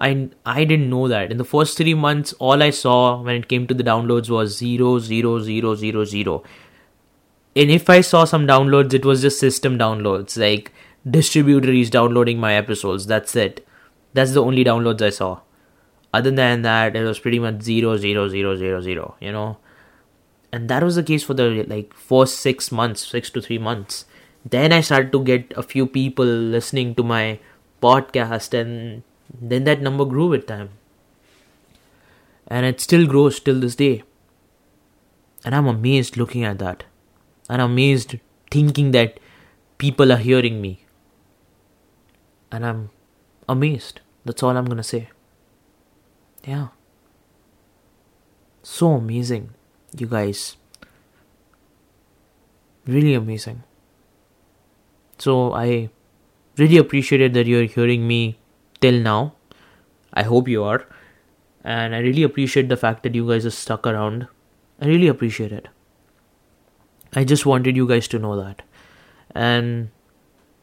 I 0.00 0.10
I 0.44 0.64
didn't 0.64 0.90
know 0.90 1.06
that. 1.14 1.30
In 1.30 1.42
the 1.42 1.48
first 1.52 1.76
three 1.78 1.94
months, 1.94 2.32
all 2.48 2.62
I 2.68 2.70
saw 2.70 3.22
when 3.22 3.36
it 3.42 3.48
came 3.48 3.66
to 3.68 3.74
the 3.80 3.88
downloads 3.90 4.30
was 4.36 4.56
zero, 4.58 4.98
zero, 4.98 5.38
zero, 5.50 5.74
zero, 5.84 6.04
zero. 6.04 6.42
And 7.56 7.70
if 7.70 7.88
I 7.88 8.00
saw 8.00 8.24
some 8.24 8.48
downloads, 8.48 8.98
it 9.00 9.04
was 9.04 9.22
just 9.22 9.38
system 9.38 9.78
downloads, 9.78 10.36
like 10.44 10.72
distributors 11.18 11.90
downloading 11.90 12.40
my 12.46 12.54
episodes. 12.54 13.06
That's 13.06 13.36
it. 13.36 13.64
That's 14.14 14.32
the 14.32 14.42
only 14.42 14.64
downloads 14.64 15.02
I 15.02 15.10
saw 15.10 15.34
other 16.14 16.30
than 16.30 16.62
that 16.62 16.94
it 16.94 17.04
was 17.04 17.18
pretty 17.18 17.40
much 17.44 17.60
zero 17.60 17.96
zero 17.96 18.28
zero 18.28 18.56
zero 18.56 18.80
zero 18.80 19.14
you 19.20 19.32
know 19.32 19.56
and 20.54 20.68
that 20.70 20.84
was 20.84 20.94
the 20.94 21.02
case 21.02 21.24
for 21.28 21.34
the 21.38 21.64
like 21.68 21.92
first 22.08 22.38
six 22.46 22.70
months 22.80 23.08
six 23.12 23.30
to 23.36 23.40
three 23.46 23.58
months. 23.58 24.04
Then 24.54 24.74
i 24.76 24.80
started 24.88 25.10
to 25.14 25.20
get 25.28 25.52
a 25.62 25.64
few 25.70 25.86
people 25.94 26.32
listening 26.56 26.94
to 26.98 27.02
my 27.12 27.40
podcast 27.82 28.54
and 28.58 29.02
then 29.52 29.64
that 29.64 29.82
number 29.86 30.04
grew 30.04 30.28
with 30.28 30.46
time. 30.46 30.68
And 32.46 32.66
it 32.66 32.80
still 32.80 33.06
grows 33.06 33.40
till 33.40 33.58
this 33.58 33.74
day. 33.74 34.04
And 35.44 35.56
i'm 35.56 35.66
amazed 35.72 36.16
looking 36.16 36.44
at 36.44 36.60
that. 36.60 36.84
And 37.48 37.60
amazed 37.60 38.16
thinking 38.50 38.92
that 38.92 39.18
people 39.78 40.12
are 40.12 40.22
hearing 40.28 40.60
me. 40.60 40.72
And 42.52 42.64
i'm 42.70 42.90
amazed. 43.48 44.00
That's 44.24 44.44
all 44.44 44.56
i'm 44.56 44.72
gonna 44.76 44.88
say. 44.94 45.02
Yeah. 46.44 46.68
So 48.62 48.92
amazing, 48.92 49.50
you 50.00 50.06
guys. 50.06 50.56
Really 52.86 53.14
amazing. 53.14 53.62
So 55.18 55.52
I 55.52 55.90
really 56.58 56.76
appreciated 56.76 57.34
that 57.34 57.46
you're 57.46 57.64
hearing 57.64 58.06
me 58.06 58.38
till 58.80 59.00
now. 59.00 59.34
I 60.12 60.22
hope 60.22 60.48
you 60.48 60.62
are. 60.64 60.86
And 61.64 61.94
I 61.94 61.98
really 61.98 62.22
appreciate 62.22 62.68
the 62.68 62.76
fact 62.76 63.02
that 63.04 63.14
you 63.14 63.26
guys 63.26 63.46
are 63.46 63.50
stuck 63.50 63.86
around. 63.86 64.26
I 64.80 64.86
really 64.86 65.08
appreciate 65.08 65.52
it. 65.52 65.68
I 67.14 67.24
just 67.24 67.46
wanted 67.46 67.76
you 67.76 67.88
guys 67.88 68.06
to 68.08 68.18
know 68.18 68.36
that. 68.36 68.62
And 69.34 69.90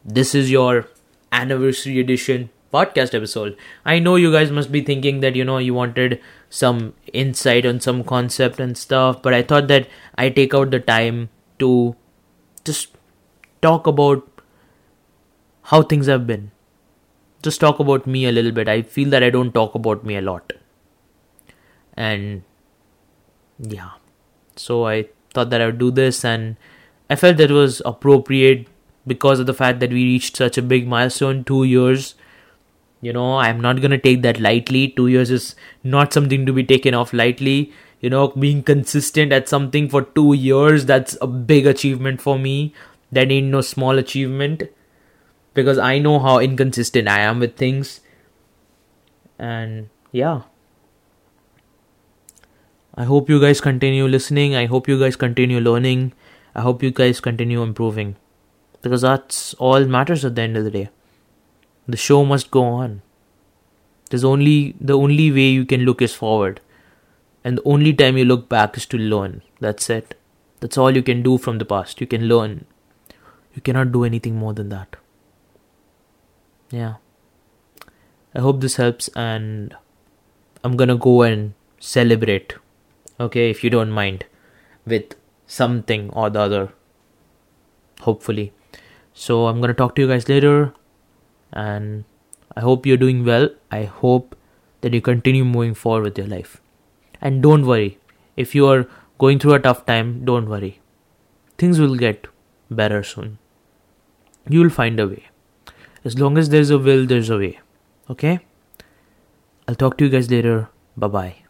this 0.04 0.34
is 0.34 0.50
your 0.50 0.88
anniversary 1.32 1.98
edition 1.98 2.50
podcast 2.72 3.14
episode. 3.14 3.56
I 3.84 3.98
know 3.98 4.16
you 4.16 4.32
guys 4.32 4.50
must 4.50 4.72
be 4.72 4.80
thinking 4.80 5.20
that 5.20 5.36
you 5.36 5.44
know 5.44 5.58
you 5.58 5.74
wanted 5.74 6.20
some 6.50 6.94
insight 7.12 7.66
on 7.66 7.80
some 7.80 8.02
concept 8.04 8.60
and 8.60 8.76
stuff, 8.76 9.22
but 9.22 9.34
I 9.34 9.42
thought 9.42 9.68
that 9.68 9.88
I 10.16 10.30
take 10.30 10.54
out 10.54 10.70
the 10.70 10.80
time 10.80 11.28
to 11.58 11.96
just 12.64 12.96
talk 13.60 13.86
about 13.86 14.26
how 15.64 15.82
things 15.82 16.06
have 16.06 16.26
been. 16.26 16.50
Just 17.42 17.60
talk 17.60 17.80
about 17.80 18.06
me 18.06 18.26
a 18.26 18.32
little 18.32 18.52
bit. 18.52 18.68
I 18.68 18.82
feel 18.82 19.10
that 19.10 19.22
I 19.22 19.30
don't 19.30 19.52
talk 19.52 19.74
about 19.74 20.04
me 20.04 20.16
a 20.16 20.22
lot. 20.22 20.52
And 21.94 22.42
yeah. 23.58 23.90
So 24.56 24.86
I 24.86 25.08
thought 25.34 25.50
that 25.50 25.60
I 25.60 25.66
would 25.66 25.78
do 25.78 25.90
this 25.90 26.24
and 26.24 26.56
I 27.10 27.16
felt 27.16 27.36
that 27.38 27.50
it 27.50 27.54
was 27.54 27.82
appropriate 27.84 28.68
because 29.06 29.40
of 29.40 29.46
the 29.46 29.54
fact 29.54 29.80
that 29.80 29.90
we 29.90 30.04
reached 30.04 30.36
such 30.36 30.56
a 30.56 30.62
big 30.62 30.86
milestone, 30.86 31.42
two 31.44 31.64
years 31.64 32.14
you 33.06 33.12
know 33.12 33.38
i'm 33.44 33.60
not 33.62 33.80
going 33.84 33.90
to 33.90 33.98
take 33.98 34.22
that 34.22 34.38
lightly. 34.40 34.88
2 34.88 35.08
years 35.08 35.30
is 35.36 35.54
not 35.82 36.12
something 36.12 36.46
to 36.46 36.52
be 36.58 36.64
taken 36.64 36.94
off 36.94 37.12
lightly. 37.12 37.72
You 38.00 38.10
know 38.10 38.28
being 38.44 38.62
consistent 38.68 39.32
at 39.32 39.48
something 39.48 39.88
for 39.88 40.02
2 40.20 40.34
years 40.34 40.86
that's 40.86 41.18
a 41.20 41.26
big 41.26 41.66
achievement 41.66 42.22
for 42.22 42.38
me. 42.38 42.54
That 43.10 43.30
ain't 43.30 43.48
no 43.56 43.60
small 43.60 43.98
achievement. 43.98 44.64
Because 45.54 45.82
i 45.88 45.98
know 46.06 46.14
how 46.28 46.38
inconsistent 46.38 47.08
i 47.08 47.18
am 47.32 47.40
with 47.40 47.56
things. 47.56 48.00
And 49.38 49.90
yeah. 50.12 50.42
I 52.94 53.04
hope 53.04 53.28
you 53.28 53.40
guys 53.40 53.60
continue 53.60 54.06
listening. 54.06 54.54
I 54.54 54.66
hope 54.66 54.88
you 54.88 54.98
guys 54.98 55.16
continue 55.16 55.60
learning. 55.60 56.12
I 56.54 56.60
hope 56.60 56.82
you 56.82 56.90
guys 56.90 57.20
continue 57.20 57.62
improving. 57.62 58.16
Because 58.82 59.02
that's 59.02 59.54
all 59.54 59.84
matters 59.84 60.24
at 60.24 60.34
the 60.36 60.42
end 60.42 60.56
of 60.56 60.64
the 60.64 60.70
day 60.70 60.88
the 61.92 61.96
show 61.96 62.24
must 62.24 62.50
go 62.50 62.64
on. 62.64 63.02
There's 64.10 64.24
only 64.24 64.74
the 64.80 64.96
only 64.96 65.30
way 65.30 65.48
you 65.50 65.64
can 65.64 65.82
look 65.82 66.02
is 66.02 66.14
forward. 66.14 66.60
And 67.44 67.58
the 67.58 67.62
only 67.64 67.92
time 67.92 68.16
you 68.16 68.24
look 68.24 68.48
back 68.48 68.76
is 68.76 68.86
to 68.86 68.98
learn. 68.98 69.42
That's 69.60 69.88
it. 69.90 70.14
That's 70.60 70.78
all 70.78 70.96
you 70.96 71.02
can 71.02 71.22
do 71.22 71.38
from 71.38 71.58
the 71.58 71.64
past. 71.64 72.00
You 72.00 72.06
can 72.06 72.28
learn. 72.28 72.66
You 73.54 73.62
cannot 73.62 73.92
do 73.92 74.04
anything 74.04 74.36
more 74.36 74.54
than 74.54 74.68
that. 74.68 74.96
Yeah. 76.70 76.94
I 78.34 78.40
hope 78.40 78.60
this 78.60 78.76
helps 78.76 79.08
and 79.14 79.74
I'm 80.64 80.76
gonna 80.76 80.96
go 80.96 81.22
and 81.22 81.54
celebrate. 81.80 82.54
Okay, 83.20 83.50
if 83.50 83.64
you 83.64 83.70
don't 83.70 83.90
mind. 83.90 84.24
With 84.86 85.16
something 85.46 86.10
or 86.10 86.30
the 86.30 86.40
other. 86.40 86.72
Hopefully. 88.00 88.52
So 89.12 89.46
I'm 89.46 89.60
gonna 89.60 89.74
talk 89.74 89.94
to 89.96 90.02
you 90.02 90.08
guys 90.08 90.28
later 90.28 90.72
and 91.52 92.04
I 92.56 92.60
hope 92.60 92.86
you're 92.86 92.96
doing 92.96 93.24
well. 93.24 93.48
I 93.70 93.84
hope 93.84 94.36
that 94.80 94.92
you 94.92 95.00
continue 95.00 95.44
moving 95.44 95.74
forward 95.74 96.04
with 96.04 96.18
your 96.18 96.26
life. 96.26 96.60
And 97.20 97.42
don't 97.42 97.66
worry. 97.66 97.98
If 98.36 98.54
you 98.54 98.66
are 98.66 98.88
going 99.18 99.38
through 99.38 99.54
a 99.54 99.60
tough 99.60 99.86
time, 99.86 100.24
don't 100.24 100.48
worry. 100.48 100.80
Things 101.58 101.78
will 101.78 101.96
get 101.96 102.26
better 102.70 103.02
soon. 103.02 103.38
You 104.48 104.60
will 104.60 104.70
find 104.70 104.98
a 104.98 105.06
way. 105.06 105.24
As 106.04 106.18
long 106.18 106.36
as 106.36 106.48
there's 106.48 106.70
a 106.70 106.78
will, 106.78 107.06
there's 107.06 107.30
a 107.30 107.38
way. 107.38 107.60
Okay? 108.10 108.40
I'll 109.68 109.76
talk 109.76 109.96
to 109.98 110.04
you 110.04 110.10
guys 110.10 110.30
later. 110.30 110.68
Bye 110.96 111.08
bye. 111.08 111.41